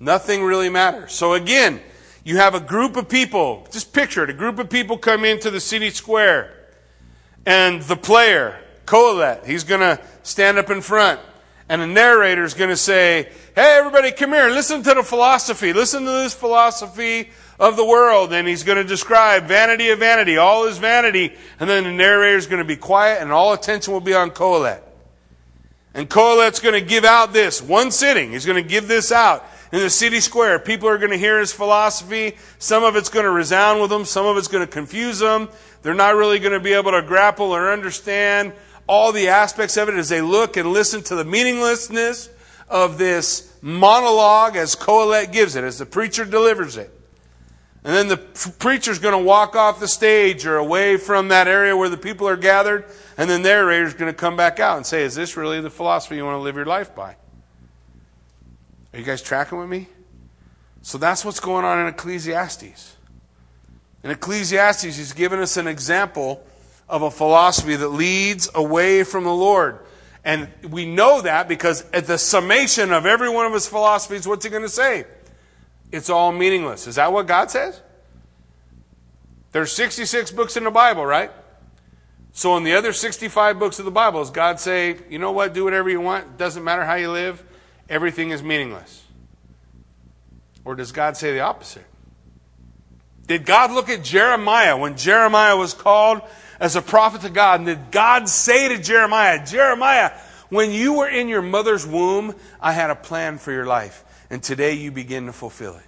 [0.00, 1.12] Nothing really matters.
[1.12, 1.80] So again,
[2.24, 3.66] you have a group of people.
[3.70, 6.55] Just picture it: a group of people come into the city square,
[7.46, 11.20] and the player Kohelet, he's going to stand up in front,
[11.68, 14.48] and the narrator is going to say, "Hey, everybody, come here.
[14.48, 15.72] Listen to the philosophy.
[15.72, 20.36] Listen to this philosophy." of the world, and he's going to describe vanity of vanity,
[20.36, 23.94] all is vanity, and then the narrator is going to be quiet, and all attention
[23.94, 24.82] will be on Kohelet.
[25.94, 28.32] And Kohelet's going to give out this one sitting.
[28.32, 30.58] He's going to give this out in the city square.
[30.58, 32.36] People are going to hear his philosophy.
[32.58, 34.04] Some of it's going to resound with them.
[34.04, 35.48] Some of it's going to confuse them.
[35.86, 38.52] They're not really going to be able to grapple or understand
[38.88, 42.28] all the aspects of it as they look and listen to the meaninglessness
[42.68, 46.90] of this monologue as Kohelet gives it, as the preacher delivers it.
[47.84, 51.76] And then the preacher's going to walk off the stage or away from that area
[51.76, 52.86] where the people are gathered.
[53.16, 55.70] And then the narrator's going to come back out and say, Is this really the
[55.70, 57.14] philosophy you want to live your life by?
[58.92, 59.86] Are you guys tracking with me?
[60.82, 62.95] So that's what's going on in Ecclesiastes.
[64.06, 66.46] In Ecclesiastes, he's given us an example
[66.88, 69.80] of a philosophy that leads away from the Lord.
[70.24, 74.44] And we know that because at the summation of every one of his philosophies, what's
[74.44, 75.06] he going to say?
[75.90, 76.86] it's all meaningless.
[76.86, 77.80] Is that what God says?
[79.50, 81.32] There's 66 books in the Bible, right?
[82.32, 85.52] So in the other 65 books of the Bible, does God say, you know what,
[85.52, 87.42] do whatever you want, it doesn't matter how you live,
[87.88, 89.02] everything is meaningless?
[90.64, 91.86] Or does God say the opposite?
[93.26, 96.22] Did God look at Jeremiah when Jeremiah was called
[96.60, 97.60] as a prophet to God?
[97.60, 100.12] And did God say to Jeremiah, Jeremiah,
[100.48, 104.42] when you were in your mother's womb, I had a plan for your life and
[104.42, 105.82] today you begin to fulfill it.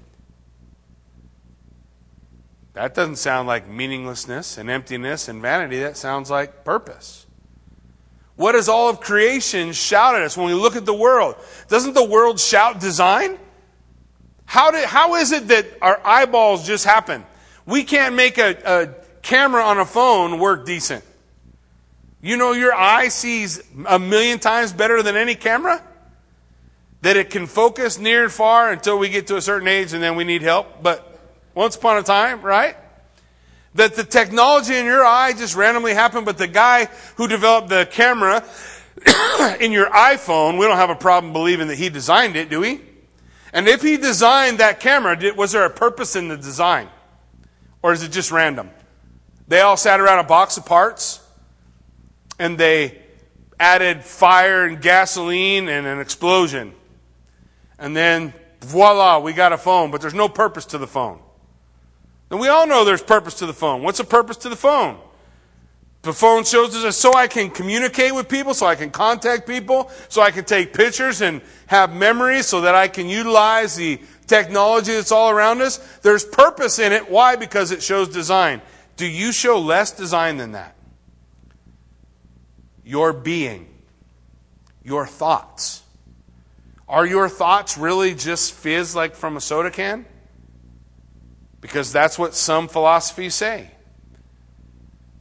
[2.74, 5.80] That doesn't sound like meaninglessness and emptiness and vanity.
[5.80, 7.26] That sounds like purpose.
[8.36, 11.34] What does all of creation shout at us when we look at the world?
[11.66, 13.36] Doesn't the world shout design?
[14.48, 17.24] How, did, how is it that our eyeballs just happen?
[17.66, 21.04] We can't make a, a camera on a phone work decent.
[22.20, 25.82] You know, your eye sees a million times better than any camera?
[27.02, 30.02] that it can focus near and far until we get to a certain age and
[30.02, 30.82] then we need help.
[30.82, 31.18] But
[31.54, 32.76] once upon a time, right?
[33.74, 37.86] That the technology in your eye just randomly happened, but the guy who developed the
[37.90, 38.44] camera
[39.60, 42.80] in your iPhone, we don't have a problem believing that he designed it, do we?
[43.52, 46.88] And if he designed that camera, was there a purpose in the design?
[47.82, 48.70] Or is it just random?
[49.46, 51.20] They all sat around a box of parts
[52.38, 53.00] and they
[53.58, 56.74] added fire and gasoline and an explosion
[57.78, 61.20] and then voila, we got a phone, but there's no purpose to the phone.
[62.30, 63.82] And we all know there's purpose to the phone.
[63.82, 64.98] What's the purpose to the phone?
[66.08, 69.90] The phone shows us so I can communicate with people, so I can contact people,
[70.08, 74.94] so I can take pictures and have memories so that I can utilize the technology
[74.94, 75.76] that's all around us.
[75.98, 77.10] There's purpose in it.
[77.10, 77.36] Why?
[77.36, 78.62] Because it shows design.
[78.96, 80.74] Do you show less design than that?
[82.88, 83.68] your being,
[84.82, 85.82] your thoughts.
[86.88, 90.06] Are your thoughts really just fizz like from a soda can?
[91.60, 93.72] Because that's what some philosophies say.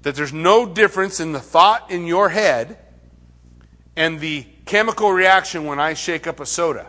[0.03, 2.77] That there's no difference in the thought in your head
[3.95, 6.87] and the chemical reaction when I shake up a soda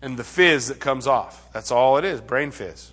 [0.00, 1.52] and the fizz that comes off.
[1.52, 2.92] That's all it is brain fizz.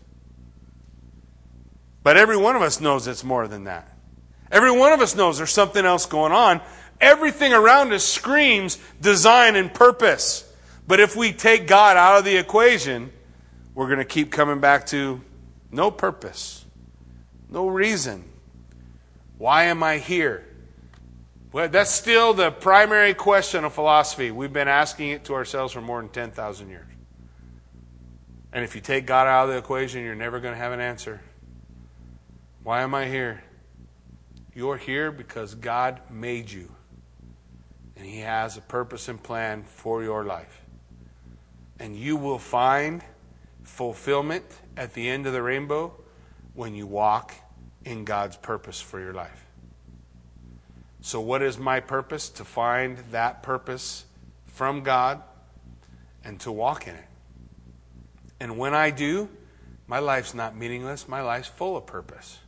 [2.04, 3.88] But every one of us knows it's more than that.
[4.52, 6.62] Every one of us knows there's something else going on.
[7.00, 10.52] Everything around us screams design and purpose.
[10.88, 13.12] But if we take God out of the equation,
[13.76, 15.22] we're going to keep coming back to
[15.72, 16.66] no purpose,
[17.50, 18.24] no reason.
[19.42, 20.46] Why am I here?
[21.52, 24.30] Well, that's still the primary question of philosophy.
[24.30, 26.86] We've been asking it to ourselves for more than 10,000 years.
[28.54, 30.80] And if you take God out of the equation, you're never going to have an
[30.80, 31.22] answer.
[32.62, 33.44] Why am I here?
[34.54, 36.72] You're here because God made you.
[37.96, 40.62] And He has a purpose and plan for your life.
[41.80, 43.04] And you will find
[43.64, 44.46] fulfillment
[44.78, 46.00] at the end of the rainbow
[46.54, 47.34] when you walk
[47.86, 49.46] in God's purpose for your life.
[51.02, 52.30] So, what is my purpose?
[52.30, 54.06] To find that purpose
[54.46, 55.22] from God
[56.24, 57.06] and to walk in it.
[58.40, 59.30] And when I do,
[59.88, 62.40] my life's not meaningless, my life's full of purpose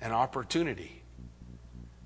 [0.00, 1.02] and opportunity.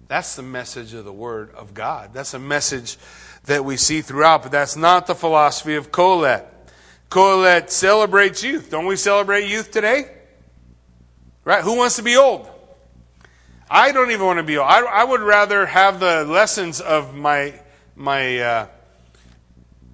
[0.08, 2.12] That's the message of the Word of God.
[2.12, 2.98] That's a message
[3.44, 6.44] that we see throughout, but that's not the philosophy of Kohelet.
[7.08, 8.70] Kohelet celebrates youth.
[8.70, 10.10] Don't we celebrate youth today?
[11.44, 11.62] Right?
[11.62, 12.48] Who wants to be old?
[13.70, 14.68] I don't even want to be old.
[14.68, 17.54] I, I would rather have the lessons of my
[17.94, 18.66] my uh,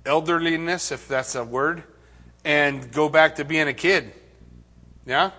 [0.04, 1.82] elderliness, if that's a word,
[2.44, 4.12] and go back to being a kid.
[5.04, 5.32] Yeah?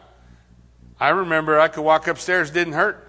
[0.99, 3.07] I remember I could walk upstairs, didn't hurt.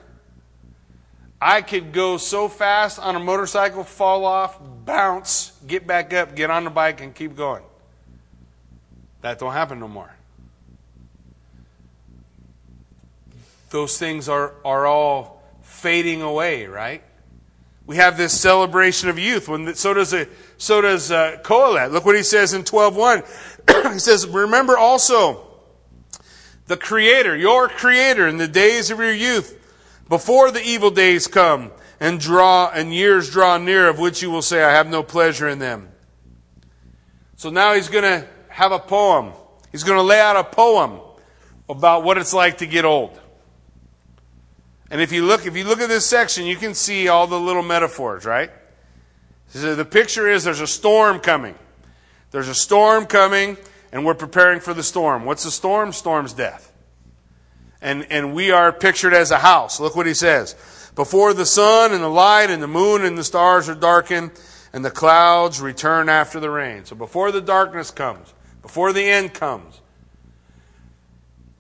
[1.41, 6.51] I could go so fast on a motorcycle, fall off, bounce, get back up, get
[6.51, 7.63] on the bike, and keep going.
[9.21, 10.13] That don't happen no more.
[13.71, 17.03] Those things are, are all fading away, right?
[17.87, 19.49] We have this celebration of youth.
[19.49, 20.29] When so does a,
[20.59, 21.91] so does uh, Kohelet.
[21.91, 23.93] Look what he says in 12.1.
[23.93, 25.47] he says, "Remember also
[26.67, 29.59] the Creator, your Creator, in the days of your youth,
[30.09, 34.43] before the evil days come and draw and years draw near, of which you will
[34.43, 35.89] say, I have no pleasure in them.
[37.37, 39.33] So now he's going to have a poem.
[39.73, 41.01] He's going to lay out a poem
[41.69, 43.19] about what it's like to get old.
[44.91, 47.39] And if you look, if you look at this section, you can see all the
[47.39, 48.51] little metaphors, right?
[49.49, 51.55] So the picture is there's a storm coming.
[52.31, 53.57] There's a storm coming,
[53.93, 55.25] and we're preparing for the storm.
[55.25, 55.93] What's the storm?
[55.93, 56.73] Storm's death.
[57.81, 59.81] And, and we are pictured as a house.
[59.81, 60.55] Look what he says.
[60.95, 64.33] Before the sun and the light and the moon and the stars are darkened,
[64.73, 66.85] and the clouds return after the rain.
[66.85, 69.81] So before the darkness comes, before the end comes,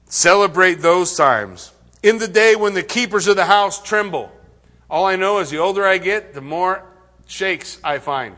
[0.06, 1.72] celebrate those times.
[2.08, 4.32] In the day when the keepers of the house tremble.
[4.88, 6.82] All I know is the older I get, the more
[7.26, 8.36] shakes I find.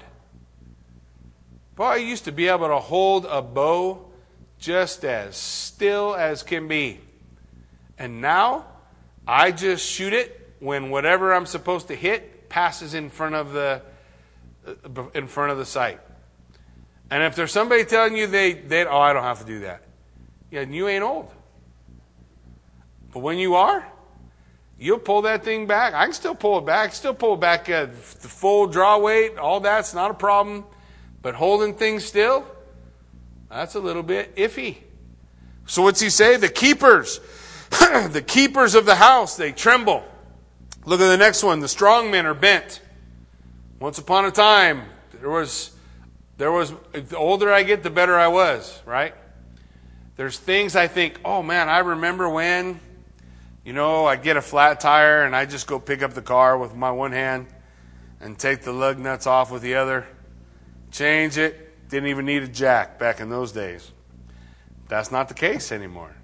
[1.76, 4.10] Boy, I used to be able to hold a bow
[4.58, 6.98] just as still as can be.
[7.96, 8.66] And now
[9.24, 13.82] I just shoot it when whatever I'm supposed to hit passes in front of the
[14.66, 16.00] uh, in front of the sight.
[17.08, 19.82] And if there's somebody telling you they, they oh I don't have to do that.
[20.50, 21.30] Yeah, you ain't old.
[23.12, 23.86] But when you are,
[24.78, 25.94] you'll pull that thing back.
[25.94, 26.94] I can still pull it back.
[26.94, 29.38] Still pull it back at the full draw weight.
[29.38, 30.64] All that's not a problem.
[31.22, 32.46] But holding things still,
[33.50, 34.76] that's a little bit iffy.
[35.66, 36.36] So what's he say?
[36.36, 37.20] The keepers,
[37.70, 40.04] the keepers of the house, they tremble.
[40.86, 41.60] Look at the next one.
[41.60, 42.80] The strong men are bent.
[43.78, 44.82] Once upon a time,
[45.20, 45.70] there was,
[46.38, 49.14] there was, the older I get, the better I was, right?
[50.16, 52.80] There's things I think, oh man, I remember when,
[53.70, 56.58] you know, I get a flat tire and I just go pick up the car
[56.58, 57.46] with my one hand
[58.20, 60.08] and take the lug nuts off with the other
[60.90, 61.88] change it.
[61.88, 63.92] Didn't even need a jack back in those days.
[64.88, 66.16] That's not the case anymore.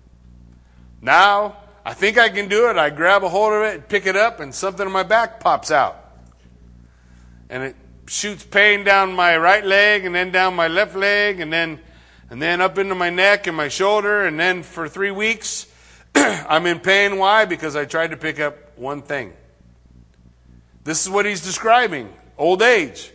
[1.00, 2.76] Now, I think I can do it.
[2.76, 5.70] I grab a hold of it, pick it up, and something in my back pops
[5.70, 6.04] out.
[7.48, 7.76] And it
[8.08, 11.78] shoots pain down my right leg and then down my left leg and then
[12.28, 15.68] and then up into my neck and my shoulder and then for 3 weeks
[16.48, 17.44] I'm in pain why?
[17.44, 19.32] Because I tried to pick up one thing.
[20.84, 23.12] This is what he's describing, old age.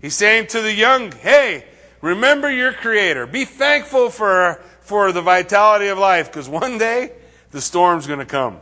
[0.00, 1.64] He's saying to the young, hey,
[2.02, 3.26] remember your Creator.
[3.26, 7.12] Be thankful for, for the vitality of life because one day
[7.50, 8.58] the storm's going to come.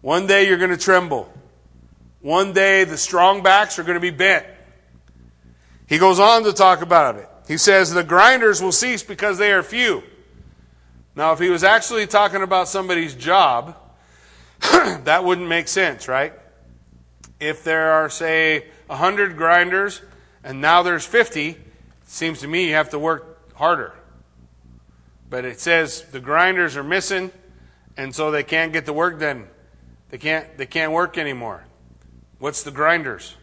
[0.00, 1.32] One day you're going to tremble.
[2.20, 4.46] One day the strong backs are going to be bent.
[5.86, 7.28] He goes on to talk about it.
[7.46, 10.02] He says, The grinders will cease because they are few.
[11.18, 13.76] Now, if he was actually talking about somebody's job,
[14.60, 16.32] that wouldn't make sense, right?
[17.40, 20.00] If there are, say, 100 grinders
[20.44, 21.58] and now there's 50, it
[22.04, 23.94] seems to me you have to work harder.
[25.28, 27.32] But it says the grinders are missing,
[27.96, 29.48] and so they can't get the work done.
[30.10, 31.64] They can't, they can't work anymore.
[32.38, 33.34] What's the grinders?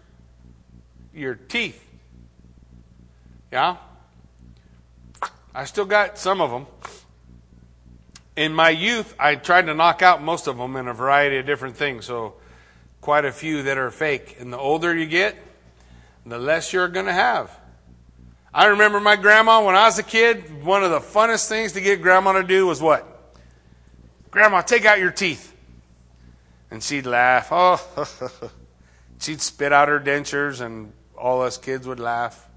[1.13, 1.85] Your teeth.
[3.51, 3.75] Yeah?
[5.53, 6.67] I still got some of them.
[8.35, 11.45] In my youth, I tried to knock out most of them in a variety of
[11.45, 12.33] different things, so
[12.99, 14.37] quite a few that are fake.
[14.39, 15.35] And the older you get,
[16.25, 17.57] the less you're going to have.
[18.53, 21.81] I remember my grandma when I was a kid, one of the funnest things to
[21.81, 23.05] get grandma to do was what?
[24.31, 25.53] Grandma, take out your teeth.
[26.71, 27.49] And she'd laugh.
[27.51, 27.79] Oh,
[29.19, 32.49] she'd spit out her dentures, and all us kids would laugh.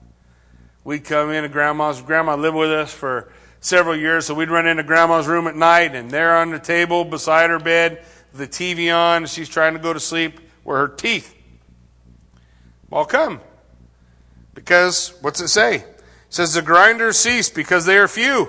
[0.83, 2.01] We'd come into grandma's.
[2.01, 5.95] Grandma lived with us for several years, so we'd run into grandma's room at night,
[5.95, 9.93] and there on the table beside her bed, the TV on, she's trying to go
[9.93, 11.35] to sleep, were her teeth.
[12.91, 13.41] Well, come.
[14.55, 15.77] Because, what's it say?
[15.77, 18.49] It says, The grinders cease because they are few,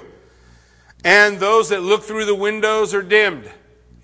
[1.04, 3.50] and those that look through the windows are dimmed.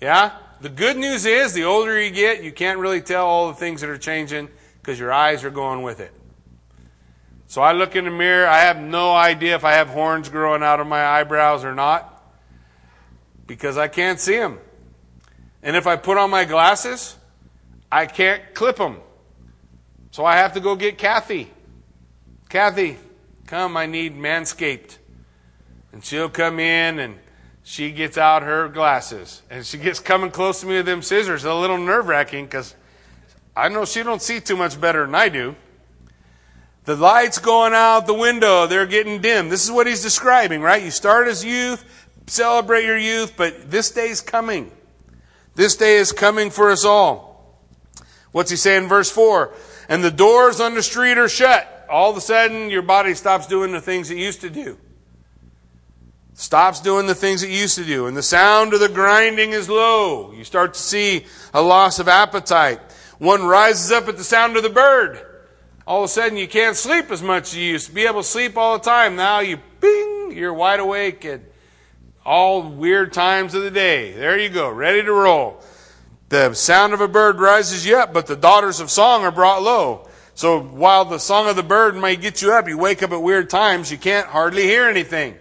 [0.00, 0.32] Yeah?
[0.60, 3.82] The good news is, the older you get, you can't really tell all the things
[3.82, 4.48] that are changing
[4.80, 6.12] because your eyes are going with it.
[7.48, 8.46] So I look in the mirror.
[8.46, 12.12] I have no idea if I have horns growing out of my eyebrows or not
[13.46, 14.58] because I can't see them.
[15.62, 17.16] And if I put on my glasses,
[17.90, 18.98] I can't clip them.
[20.10, 21.50] So I have to go get Kathy.
[22.48, 22.96] Kathy,
[23.46, 24.98] come, I need Manscaped.
[25.92, 27.18] And she'll come in and
[27.62, 29.42] she gets out her glasses.
[29.50, 31.44] And she gets coming close to me with them scissors.
[31.44, 32.74] a little nerve wracking because
[33.56, 35.56] I know she don't see too much better than I do.
[36.86, 39.48] The lights going out the window, they're getting dim.
[39.48, 40.82] This is what he's describing, right?
[40.82, 41.84] You start as youth,
[42.28, 44.70] celebrate your youth, but this day's coming.
[45.56, 47.60] This day is coming for us all.
[48.30, 49.52] What's he saying in verse 4?
[49.88, 51.86] And the doors on the street are shut.
[51.90, 54.78] All of a sudden, your body stops doing the things it used to do.
[56.34, 58.06] Stops doing the things it used to do.
[58.06, 60.32] And the sound of the grinding is low.
[60.32, 62.78] You start to see a loss of appetite.
[63.18, 65.25] One rises up at the sound of the bird
[65.86, 68.22] all of a sudden you can't sleep as much as you used to be able
[68.22, 69.14] to sleep all the time.
[69.14, 71.40] Now you bing, you're wide awake at
[72.24, 74.12] all weird times of the day.
[74.12, 75.62] There you go, ready to roll.
[76.28, 79.62] The sound of a bird rises you up, but the daughters of song are brought
[79.62, 80.08] low.
[80.34, 83.22] So while the song of the bird may get you up, you wake up at
[83.22, 85.36] weird times, you can't hardly hear anything.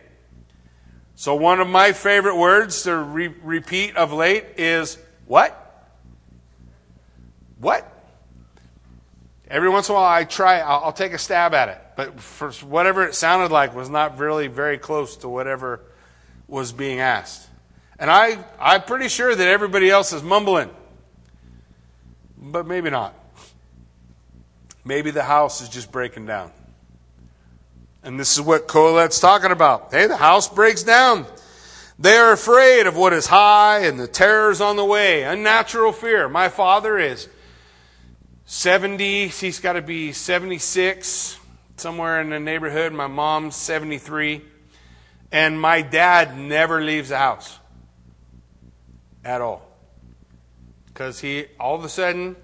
[1.16, 5.90] So one of my favorite words to re- repeat of late is what?
[7.58, 7.95] What?
[9.48, 11.78] Every once in a while, I try, I'll, I'll take a stab at it.
[11.96, 15.82] But for whatever it sounded like was not really very close to whatever
[16.48, 17.48] was being asked.
[18.00, 20.70] And I, I'm pretty sure that everybody else is mumbling.
[22.38, 23.14] But maybe not.
[24.84, 26.52] Maybe the house is just breaking down.
[28.04, 29.92] And this is what Kohelet's talking about.
[29.92, 31.26] Hey, the house breaks down.
[31.98, 35.24] They are afraid of what is high and the terrors on the way.
[35.24, 36.28] Unnatural fear.
[36.28, 37.30] My father is
[38.46, 41.40] 70, he's got to be 76,
[41.78, 42.94] somewhere in the neighborhood.
[42.94, 44.42] My mom's 73.
[45.32, 47.60] And my dad never leaves the house
[49.24, 49.68] at all.
[50.86, 52.36] Because he all of a sudden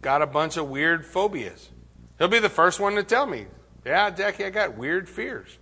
[0.00, 1.68] got a bunch of weird phobias.
[2.18, 3.46] He'll be the first one to tell me,
[3.84, 5.58] Yeah, Jackie, I got weird fears.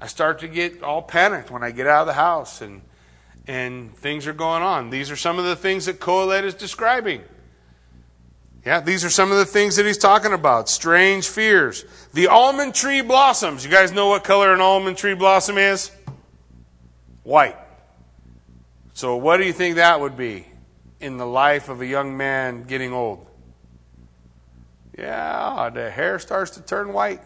[0.00, 2.80] I start to get all panicked when I get out of the house and,
[3.46, 4.88] and things are going on.
[4.88, 7.22] These are some of the things that Kohelet is describing.
[8.64, 10.68] Yeah, these are some of the things that he's talking about.
[10.68, 11.84] Strange fears.
[12.12, 13.64] The almond tree blossoms.
[13.64, 15.90] You guys know what color an almond tree blossom is?
[17.22, 17.56] White.
[18.92, 20.46] So, what do you think that would be
[21.00, 23.26] in the life of a young man getting old?
[24.98, 27.22] Yeah, the hair starts to turn white.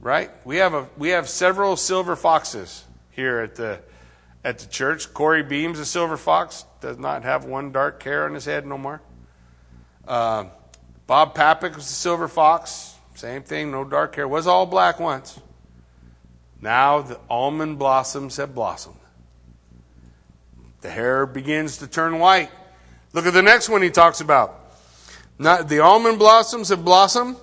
[0.00, 0.30] Right?
[0.44, 3.80] We have a we have several silver foxes here at the
[4.44, 5.14] at the church.
[5.14, 8.76] Corey Beams, a silver fox, does not have one dark hair on his head no
[8.76, 9.00] more.
[10.06, 10.44] Uh,
[11.06, 12.94] Bob Papick was the silver fox.
[13.14, 14.26] Same thing, no dark hair.
[14.26, 15.38] Was all black once.
[16.60, 18.98] Now the almond blossoms have blossomed.
[20.80, 22.50] The hair begins to turn white.
[23.12, 24.60] Look at the next one he talks about.
[25.38, 27.36] Not, the almond blossoms have blossomed,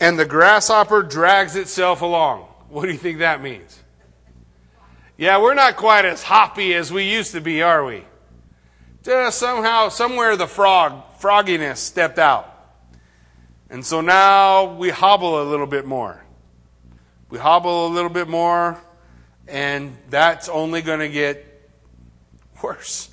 [0.00, 2.40] and the grasshopper drags itself along.
[2.68, 3.80] What do you think that means?
[5.16, 8.04] Yeah, we're not quite as hoppy as we used to be, are we?
[9.02, 12.50] Just somehow, somewhere the frog frogginess stepped out.
[13.70, 16.22] And so now we hobble a little bit more.
[17.30, 18.78] We hobble a little bit more,
[19.48, 21.70] and that's only going to get
[22.62, 23.08] worse.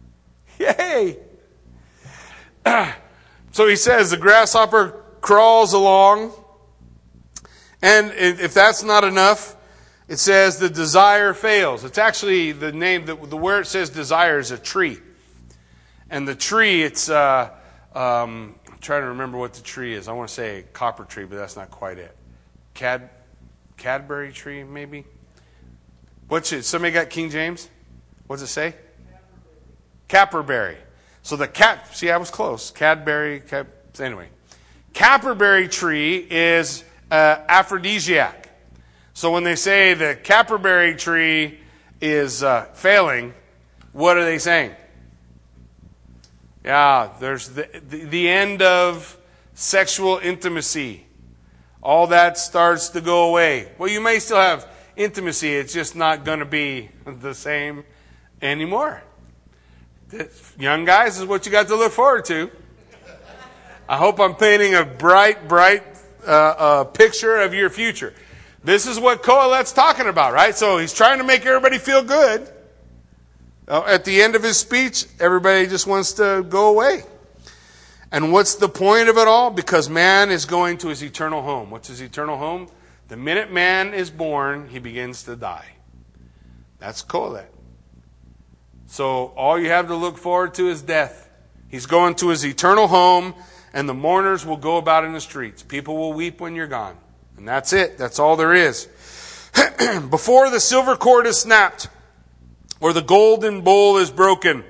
[0.58, 1.16] Yay!
[3.52, 6.32] so he says the grasshopper crawls along,
[7.80, 9.56] and if that's not enough,
[10.08, 11.84] it says the desire fails.
[11.84, 14.98] It's actually the name, that the where it says desire is a tree.
[16.10, 17.50] And the tree, it's, uh,
[17.94, 20.08] um, I'm trying to remember what the tree is.
[20.08, 22.16] I want to say copper tree, but that's not quite it.
[22.74, 23.10] Cad,
[23.76, 25.04] Cadbury tree, maybe?
[26.28, 26.64] What's it?
[26.64, 27.68] Somebody got King James?
[28.26, 28.74] What's it say?
[30.08, 30.76] Caperberry.
[31.22, 32.70] So the cap, see, I was close.
[32.70, 33.66] Cadbury, cap,
[33.98, 34.28] anyway.
[34.94, 38.48] Caperberry tree is uh, aphrodisiac.
[39.12, 41.58] So when they say the caperberry tree
[42.00, 43.34] is uh, failing,
[43.92, 44.72] what are they saying?
[46.66, 49.16] Yeah, there's the, the, end of
[49.54, 51.06] sexual intimacy.
[51.80, 53.70] All that starts to go away.
[53.78, 57.84] Well, you may still have intimacy, it's just not going to be the same
[58.42, 59.00] anymore.
[60.58, 62.50] Young guys, is what you got to look forward to.
[63.88, 65.84] I hope I'm painting a bright, bright
[66.26, 68.12] uh, uh, picture of your future.
[68.64, 70.56] This is what Kohelet's talking about, right?
[70.56, 72.52] So he's trying to make everybody feel good.
[73.68, 77.02] Uh, at the end of his speech, everybody just wants to go away.
[78.12, 79.50] And what's the point of it all?
[79.50, 81.70] Because man is going to his eternal home.
[81.70, 82.68] What's his eternal home?
[83.08, 85.66] The minute man is born, he begins to die.
[86.78, 87.46] That's Kohelet.
[88.86, 91.28] So all you have to look forward to is death.
[91.68, 93.34] He's going to his eternal home,
[93.72, 95.62] and the mourners will go about in the streets.
[95.64, 96.96] People will weep when you're gone.
[97.36, 97.98] And that's it.
[97.98, 98.86] That's all there is.
[100.10, 101.88] Before the silver cord is snapped,
[102.80, 104.64] or the golden bowl is broken,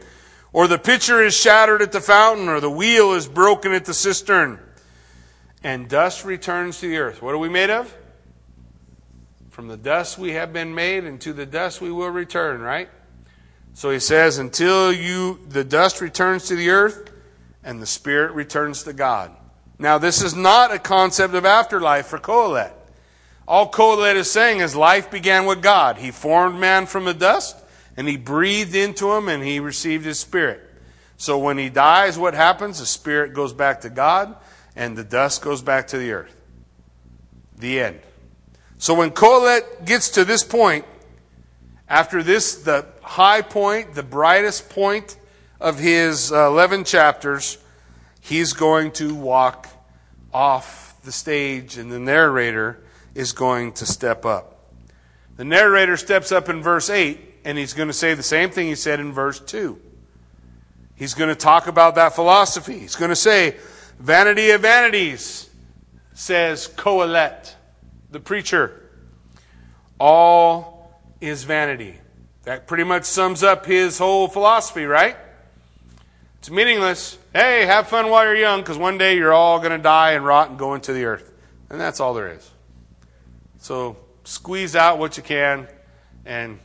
[0.53, 3.95] or the pitcher is shattered at the fountain, or the wheel is broken at the
[3.95, 4.59] cistern,
[5.63, 7.23] and dust returns to the earth.
[7.23, 7.95] What are we made of?
[9.51, 12.89] From the dust we have been made, and to the dust we will return, right?
[13.75, 17.13] So he says, until you the dust returns to the earth
[17.63, 19.33] and the spirit returns to God.
[19.79, 22.73] Now, this is not a concept of afterlife for Kohelet.
[23.47, 25.99] All Kohelet is saying is life began with God.
[25.99, 27.57] He formed man from the dust
[27.97, 30.61] and he breathed into him and he received his spirit.
[31.17, 32.79] So when he dies, what happens?
[32.79, 34.37] The spirit goes back to God
[34.75, 36.35] and the dust goes back to the earth.
[37.59, 38.01] The end.
[38.79, 40.85] So when Kohelet gets to this point,
[41.89, 45.17] after this, the high point, the brightest point
[45.59, 47.57] of his uh, 11 chapters,
[48.21, 49.69] he's going to walk
[50.35, 52.83] off the stage and the narrator
[53.15, 54.53] is going to step up.
[55.37, 58.67] The narrator steps up in verse 8 and he's going to say the same thing
[58.67, 59.81] he said in verse 2.
[60.97, 62.81] He's going to talk about that philosophy.
[62.81, 63.57] He's going to say,
[64.01, 65.49] Vanity of vanities,
[66.13, 67.55] says Kohelet,
[68.11, 68.91] the preacher.
[70.01, 71.95] All is vanity.
[72.43, 75.17] That pretty much sums up his whole philosophy, right?
[76.41, 77.17] It's meaningless.
[77.33, 80.27] Hey, have fun while you're young, because one day you're all going to die and
[80.27, 81.33] rot and go into the earth.
[81.71, 82.51] And that's all there is.
[83.59, 85.69] So squeeze out what you can
[86.25, 86.59] and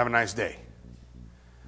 [0.00, 0.56] have a nice day.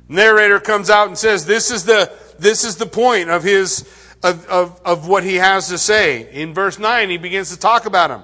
[0.08, 3.82] Narrator comes out and says, This is the, this is the point of his
[4.22, 6.32] of, of, of what he has to say.
[6.32, 8.22] In verse 9, he begins to talk about him.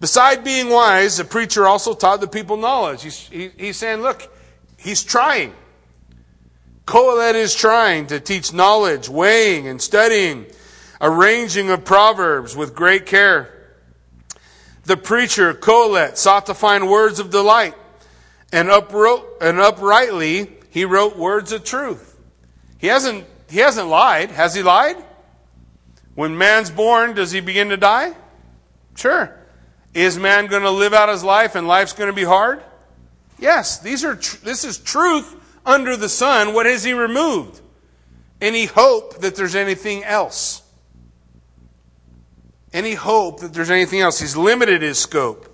[0.00, 3.02] Beside being wise, the preacher also taught the people knowledge.
[3.02, 4.32] He's, he, he's saying, look,
[4.78, 5.52] he's trying.
[6.86, 10.46] Kohelet is trying to teach knowledge, weighing and studying,
[11.00, 13.50] arranging of proverbs with great care.
[14.84, 17.74] The preacher, Kohelet, sought to find words of delight
[18.52, 22.18] and, upwrote, and uprightly he wrote words of truth.
[22.78, 24.30] He hasn't, he hasn't lied.
[24.30, 24.96] Has he lied?
[26.14, 28.14] When man's born, does he begin to die?
[28.94, 29.34] Sure.
[29.94, 32.62] Is man going to live out his life and life's going to be hard?
[33.38, 33.78] Yes.
[33.78, 35.34] These are tr- this is truth
[35.64, 36.54] under the sun.
[36.54, 37.60] What has he removed?
[38.40, 40.62] Any hope that there's anything else?
[42.72, 44.18] Any hope that there's anything else?
[44.20, 45.51] He's limited his scope.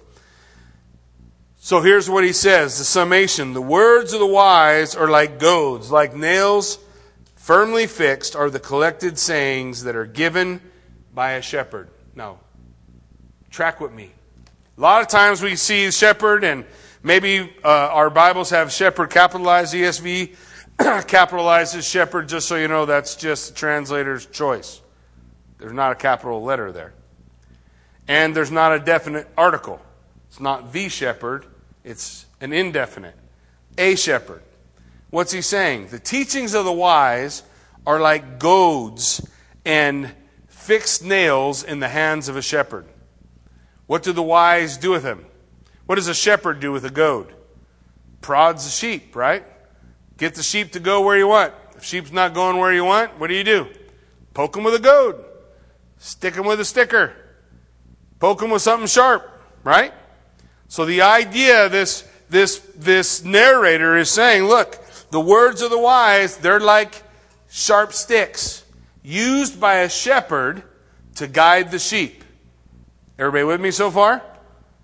[1.68, 3.52] So here's what he says the summation.
[3.52, 6.78] The words of the wise are like goads, like nails
[7.34, 10.62] firmly fixed are the collected sayings that are given
[11.14, 11.90] by a shepherd.
[12.14, 12.38] Now,
[13.50, 14.12] track with me.
[14.78, 16.64] A lot of times we see shepherd, and
[17.02, 20.36] maybe uh, our Bibles have shepherd capitalized, ESV
[20.78, 24.80] capitalizes shepherd, just so you know that's just the translator's choice.
[25.58, 26.94] There's not a capital letter there.
[28.08, 29.82] And there's not a definite article.
[30.28, 31.44] It's not the shepherd,
[31.88, 33.14] it's an indefinite.
[33.78, 34.42] A shepherd.
[35.08, 35.88] What's he saying?
[35.88, 37.42] The teachings of the wise
[37.86, 39.26] are like goads
[39.64, 40.12] and
[40.48, 42.84] fixed nails in the hands of a shepherd.
[43.86, 45.24] What do the wise do with them?
[45.86, 47.32] What does a shepherd do with a goad?
[48.20, 49.44] Prods the sheep, right?
[50.18, 51.54] Get the sheep to go where you want.
[51.74, 53.66] If sheep's not going where you want, what do you do?
[54.34, 55.24] Poke them with a goad.
[55.96, 57.14] Stick them with a sticker.
[58.18, 59.26] Poke them with something sharp,
[59.64, 59.94] right?
[60.68, 64.78] So the idea, this, this, this narrator is saying, look,
[65.10, 67.02] the words of the wise, they're like
[67.48, 68.64] sharp sticks
[69.02, 70.62] used by a shepherd
[71.16, 72.22] to guide the sheep.
[73.18, 74.22] Everybody with me so far?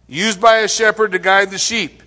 [0.08, 2.02] Used by a shepherd to guide the sheep.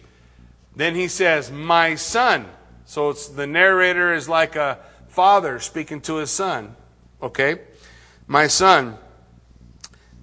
[0.76, 2.48] Then he says, My son.
[2.86, 6.76] So it's the narrator is like a father speaking to his son.
[7.22, 7.62] Okay?
[8.28, 8.98] My son,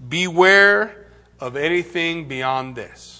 [0.08, 1.06] beware
[1.40, 3.13] of anything beyond this.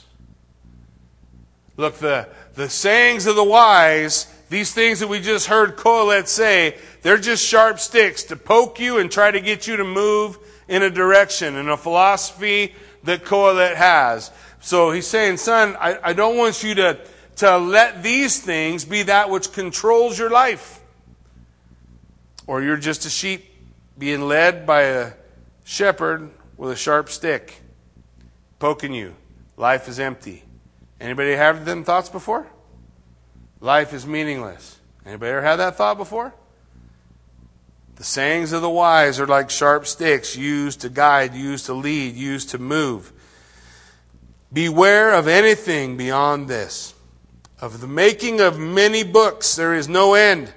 [1.76, 6.78] Look, the, the sayings of the wise, these things that we just heard Kohelet say,
[7.02, 10.82] they're just sharp sticks to poke you and try to get you to move in
[10.82, 14.30] a direction, in a philosophy that Kohelet has.
[14.60, 17.00] So he's saying, son, I, I don't want you to,
[17.36, 20.80] to let these things be that which controls your life.
[22.46, 23.50] Or you're just a sheep
[23.98, 25.12] being led by a
[25.64, 27.60] shepherd with a sharp stick
[28.58, 29.16] poking you.
[29.56, 30.44] Life is empty.
[31.00, 32.46] Anybody have them thoughts before?
[33.60, 34.78] Life is meaningless.
[35.06, 36.34] Anybody ever had that thought before?
[37.96, 42.16] The sayings of the wise are like sharp sticks used to guide, used to lead,
[42.16, 43.12] used to move.
[44.52, 46.94] Beware of anything beyond this.
[47.60, 50.52] Of the making of many books there is no end,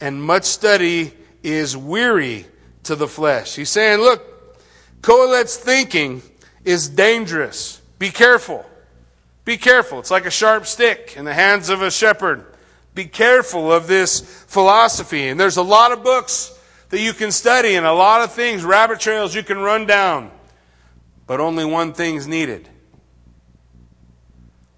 [0.00, 1.12] and much study
[1.42, 2.46] is weary
[2.84, 3.56] to the flesh.
[3.56, 4.56] He's saying, look,
[5.02, 6.22] Kohelet's thinking
[6.64, 7.80] is dangerous.
[7.98, 8.64] Be careful.
[9.50, 9.98] Be careful.
[9.98, 12.46] It's like a sharp stick in the hands of a shepherd.
[12.94, 15.26] Be careful of this philosophy.
[15.26, 16.56] And there's a lot of books
[16.90, 20.30] that you can study and a lot of things, rabbit trails you can run down.
[21.26, 22.68] But only one thing's needed.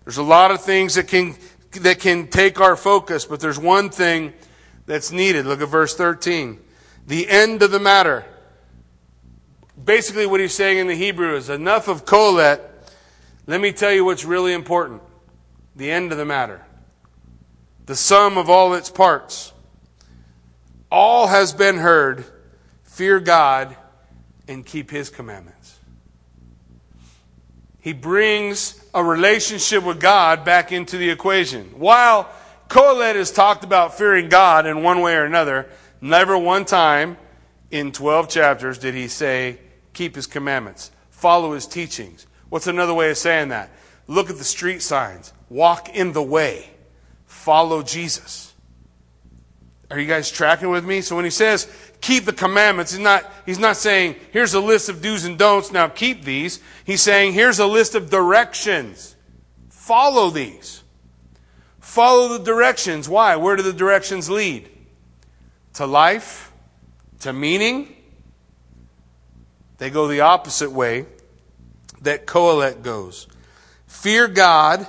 [0.07, 1.35] There's a lot of things that can,
[1.83, 4.33] that can take our focus, but there's one thing
[4.87, 5.45] that's needed.
[5.45, 6.59] Look at verse 13.
[7.09, 8.25] The end of the matter
[9.85, 12.72] basically what he's saying in the Hebrew is enough of Kohelet.
[13.47, 15.03] Let me tell you what's really important.
[15.75, 16.65] The end of the matter.
[17.87, 19.53] The sum of all its parts.
[20.91, 22.25] All has been heard.
[22.85, 23.77] Fear God
[24.47, 25.79] and keep his commandments.
[27.81, 31.65] He brings a relationship with God back into the equation.
[31.77, 32.31] While
[32.69, 35.69] Kohelet has talked about fearing God in one way or another,
[36.01, 37.17] never one time
[37.73, 39.59] in 12 chapters did he say,
[39.95, 42.27] keep his commandments, follow his teachings.
[42.53, 43.71] What's another way of saying that?
[44.07, 46.69] Look at the street signs, walk in the way,
[47.25, 48.53] follow Jesus.
[49.91, 51.01] Are you guys tracking with me?
[51.01, 51.67] So when he says
[52.03, 55.73] keep the commandments, he's not, he's not saying here's a list of do's and don'ts,
[55.73, 56.61] now keep these.
[56.85, 59.17] He's saying here's a list of directions.
[59.71, 60.83] Follow these.
[61.81, 63.09] Follow the directions.
[63.09, 63.37] Why?
[63.37, 64.69] Where do the directions lead?
[65.77, 66.53] To life,
[67.21, 67.97] to meaning,
[69.79, 71.07] they go the opposite way
[72.03, 73.27] that Kohelet goes.
[73.87, 74.87] Fear God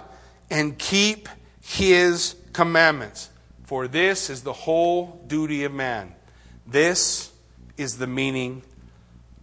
[0.49, 1.30] and keep
[1.61, 3.30] his commandments.
[3.66, 6.14] For this is the whole duty of man.
[6.68, 7.32] This
[7.78, 8.61] is the meaning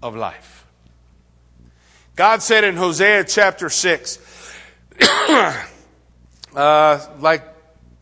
[0.03, 0.67] of life.
[2.17, 4.19] God said in Hosea chapter 6,
[6.55, 7.45] uh, like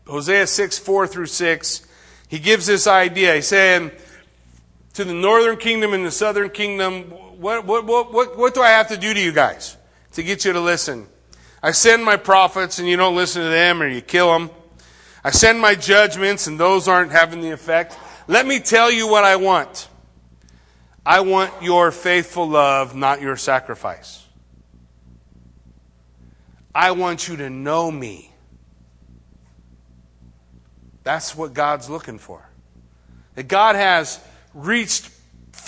[0.07, 1.87] Hosea 6, 4 through 6,
[2.27, 3.35] he gives this idea.
[3.35, 3.91] He's saying,
[4.93, 8.89] to the northern kingdom and the southern kingdom, what, what, what, what, do I have
[8.89, 9.77] to do to you guys
[10.13, 11.07] to get you to listen?
[11.63, 14.49] I send my prophets and you don't listen to them or you kill them.
[15.23, 17.97] I send my judgments and those aren't having the effect.
[18.27, 19.87] Let me tell you what I want.
[21.05, 24.25] I want your faithful love, not your sacrifice.
[26.75, 28.31] I want you to know me.
[31.03, 32.47] That's what God's looking for.
[33.35, 34.19] That God has
[34.53, 35.09] reached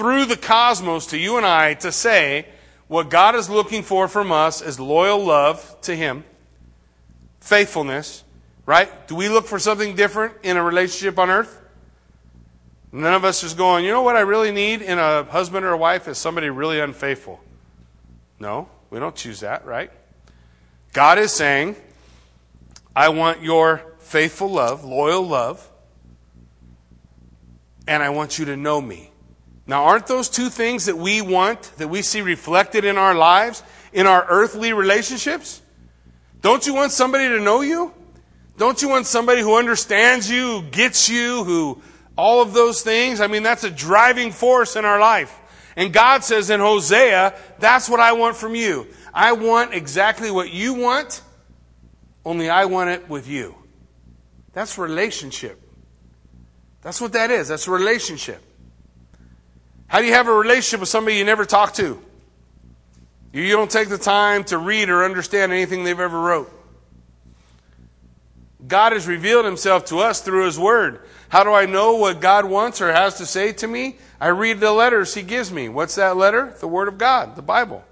[0.01, 2.47] through the cosmos to you and I to say
[2.87, 6.23] what God is looking for from us is loyal love to Him,
[7.39, 8.23] faithfulness,
[8.65, 8.89] right?
[9.07, 11.61] Do we look for something different in a relationship on earth?
[12.91, 15.73] None of us is going, you know what I really need in a husband or
[15.73, 17.39] a wife is somebody really unfaithful.
[18.39, 19.91] No, we don't choose that, right?
[20.93, 21.75] God is saying,
[22.95, 25.69] I want your faithful love, loyal love,
[27.87, 29.10] and I want you to know me.
[29.71, 33.63] Now, aren't those two things that we want, that we see reflected in our lives,
[33.93, 35.61] in our earthly relationships?
[36.41, 37.93] Don't you want somebody to know you?
[38.57, 41.81] Don't you want somebody who understands you, who gets you, who
[42.17, 45.33] all of those things, I mean, that's a driving force in our life.
[45.77, 48.87] And God says in Hosea, that's what I want from you.
[49.13, 51.21] I want exactly what you want,
[52.25, 53.55] only I want it with you.
[54.51, 55.61] That's relationship.
[56.81, 57.47] That's what that is.
[57.47, 58.43] That's relationship.
[59.91, 62.01] How do you have a relationship with somebody you never talk to?
[63.33, 66.49] You don't take the time to read or understand anything they've ever wrote.
[68.65, 71.01] God has revealed himself to us through his word.
[71.27, 73.97] How do I know what God wants or has to say to me?
[74.17, 75.67] I read the letters he gives me.
[75.67, 76.55] What's that letter?
[76.61, 77.83] The word of God, the Bible.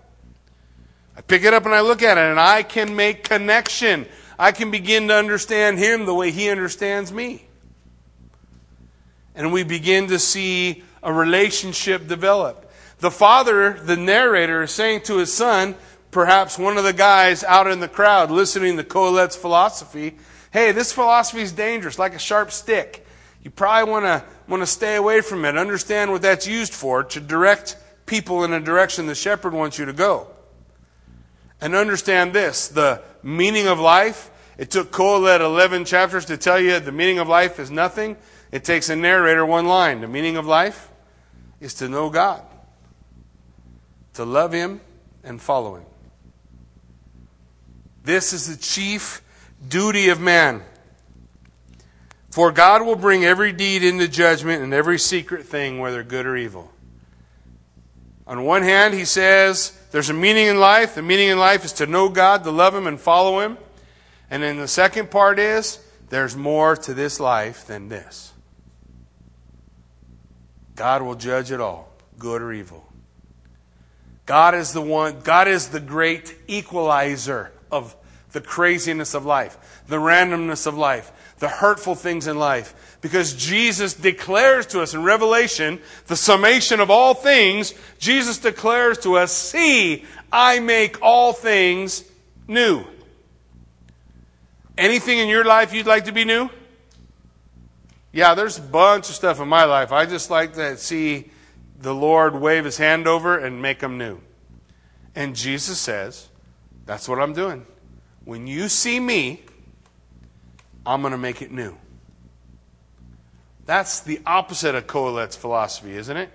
[1.18, 4.06] I pick it up and I look at it and I can make connection.
[4.38, 7.46] I can begin to understand him the way he understands me.
[9.36, 12.72] And we begin to see a relationship develop.
[13.00, 15.76] The father, the narrator, is saying to his son,
[16.12, 20.18] perhaps one of the guys out in the crowd listening to Kohelet's philosophy,
[20.52, 23.06] hey, this philosophy is dangerous, like a sharp stick.
[23.44, 25.58] You probably want to want to stay away from it.
[25.58, 29.86] Understand what that's used for to direct people in a direction the shepherd wants you
[29.86, 30.28] to go.
[31.62, 34.32] And understand this, the meaning of life.
[34.58, 38.18] It took Kohelet 11 chapters to tell you the meaning of life is nothing.
[38.52, 40.02] It takes a narrator one line.
[40.02, 40.90] The meaning of life
[41.60, 42.44] is to know God,
[44.14, 44.82] to love Him,
[45.24, 45.86] and follow Him.
[48.04, 49.22] This is the chief
[49.68, 50.64] duty of man.
[52.32, 56.38] For God will bring every deed into judgment and every secret thing, whether good or
[56.38, 56.72] evil.
[58.26, 60.96] On one hand, he says there's a meaning in life.
[60.96, 63.58] The meaning in life is to know God, to love Him, and follow Him.
[64.30, 65.80] And then the second part is
[66.10, 68.34] there's more to this life than this.
[70.80, 72.86] God will judge it all, good or evil.
[74.26, 77.98] God is the one, God is the great equalizer of
[78.32, 82.98] the craziness of life, the randomness of life, the hurtful things in life.
[83.02, 89.18] Because Jesus declares to us in Revelation, the summation of all things, Jesus declares to
[89.18, 92.06] us, See, I make all things
[92.48, 92.86] new.
[94.78, 96.50] Anything in your life you'd like to be new?
[98.12, 99.92] Yeah, there's a bunch of stuff in my life.
[99.92, 101.32] I just like to see
[101.80, 104.20] the Lord wave his hand over and make them new.
[105.16, 106.30] And Jesus says,
[106.86, 107.66] That's what I'm doing.
[108.26, 109.44] When you see me,
[110.86, 111.76] I'm going to make it new.
[113.66, 116.32] That's the opposite of Kohelet's philosophy, isn't it?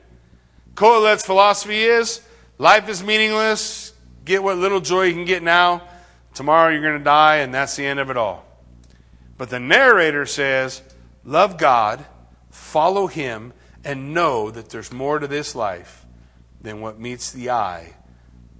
[0.74, 2.20] Kohelet's philosophy is
[2.58, 3.92] life is meaningless,
[4.24, 5.82] get what little joy you can get now,
[6.34, 8.44] tomorrow you're going to die, and that's the end of it all.
[9.36, 10.82] But the narrator says,
[11.24, 12.04] love God,
[12.50, 13.52] follow Him,
[13.84, 16.06] and know that there's more to this life
[16.60, 17.94] than what meets the eye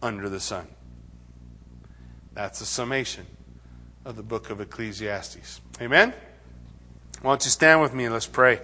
[0.02, 0.66] under the sun.
[2.34, 3.26] That's the summation
[4.04, 5.60] of the book of Ecclesiastes.
[5.80, 6.12] Amen?
[7.22, 8.60] Why don't you stand with me and let's pray.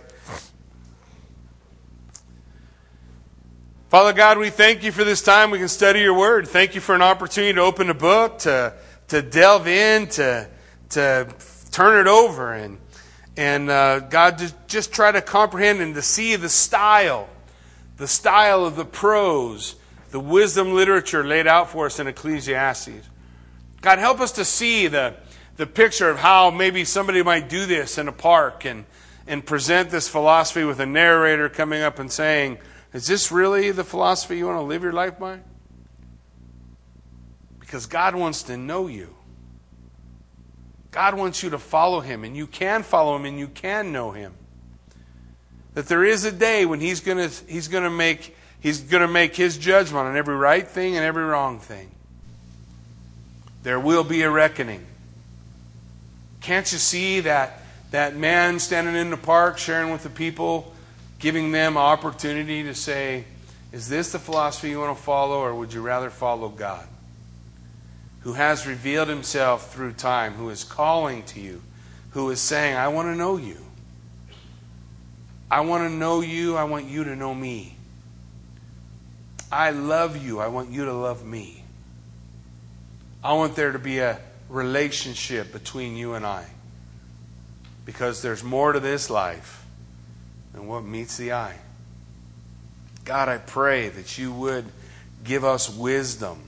[3.89, 6.47] Father God, we thank you for this time we can study your word.
[6.47, 8.75] Thank you for an opportunity to open a book, to,
[9.09, 10.49] to delve in, to,
[10.91, 11.35] to
[11.73, 12.79] turn it over, and,
[13.37, 17.29] and uh, God, to just try to comprehend and to see the style,
[17.97, 19.77] the style of the prose,
[20.11, 23.09] the wisdom literature laid out for us in Ecclesiastes.
[23.81, 25.15] God, help us to see the,
[25.57, 28.85] the picture of how maybe somebody might do this in a park and,
[29.27, 32.59] and present this philosophy with a narrator coming up and saying,
[32.93, 35.41] Is this really the philosophy you want to live your life by?
[37.59, 39.15] Because God wants to know you.
[40.91, 44.11] God wants you to follow Him, and you can follow Him and you can know
[44.11, 44.35] Him.
[45.75, 49.03] That there is a day when He's going to he's going to make He's going
[49.03, 51.91] to make His judgment on every right thing and every wrong thing.
[53.63, 54.85] There will be a reckoning.
[56.41, 60.75] Can't you see that, that man standing in the park sharing with the people,
[61.19, 63.25] giving them opportunity to say,
[63.73, 66.87] Is this the philosophy you want to follow, or would you rather follow God?
[68.21, 71.63] Who has revealed himself through time, who is calling to you,
[72.11, 73.57] who is saying, I want to know you.
[75.51, 76.57] I want to know you.
[76.57, 77.77] I want you to know me.
[79.51, 80.39] I love you.
[80.39, 81.65] I want you to love me.
[83.23, 86.47] I want there to be a relationship between you and I.
[87.85, 89.65] Because there's more to this life
[90.53, 91.57] than what meets the eye.
[93.05, 94.67] God, I pray that you would
[95.25, 96.39] give us wisdom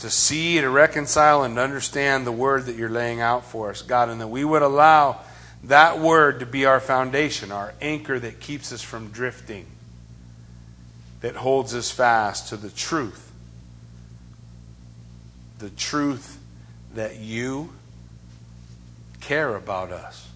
[0.00, 3.82] to see, to reconcile, and to understand the word that you're laying out for us,
[3.82, 5.20] God, and that we would allow
[5.64, 9.66] that word to be our foundation, our anchor that keeps us from drifting,
[11.20, 13.32] that holds us fast to the truth.
[15.58, 16.38] The truth
[16.94, 17.72] that you
[19.20, 20.28] care about us.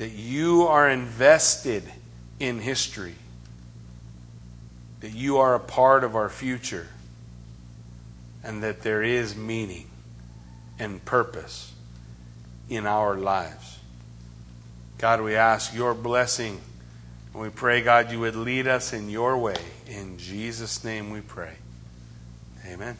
[0.00, 1.82] that you are invested
[2.38, 3.14] in history,
[5.00, 6.88] that you are a part of our future,
[8.42, 9.90] and that there is meaning
[10.78, 11.72] and purpose
[12.68, 13.78] in our lives.
[14.98, 16.60] God, we ask your blessing.
[17.32, 19.56] And we pray, God, you would lead us in your way.
[19.88, 21.54] In Jesus' name we pray.
[22.66, 22.96] Amen.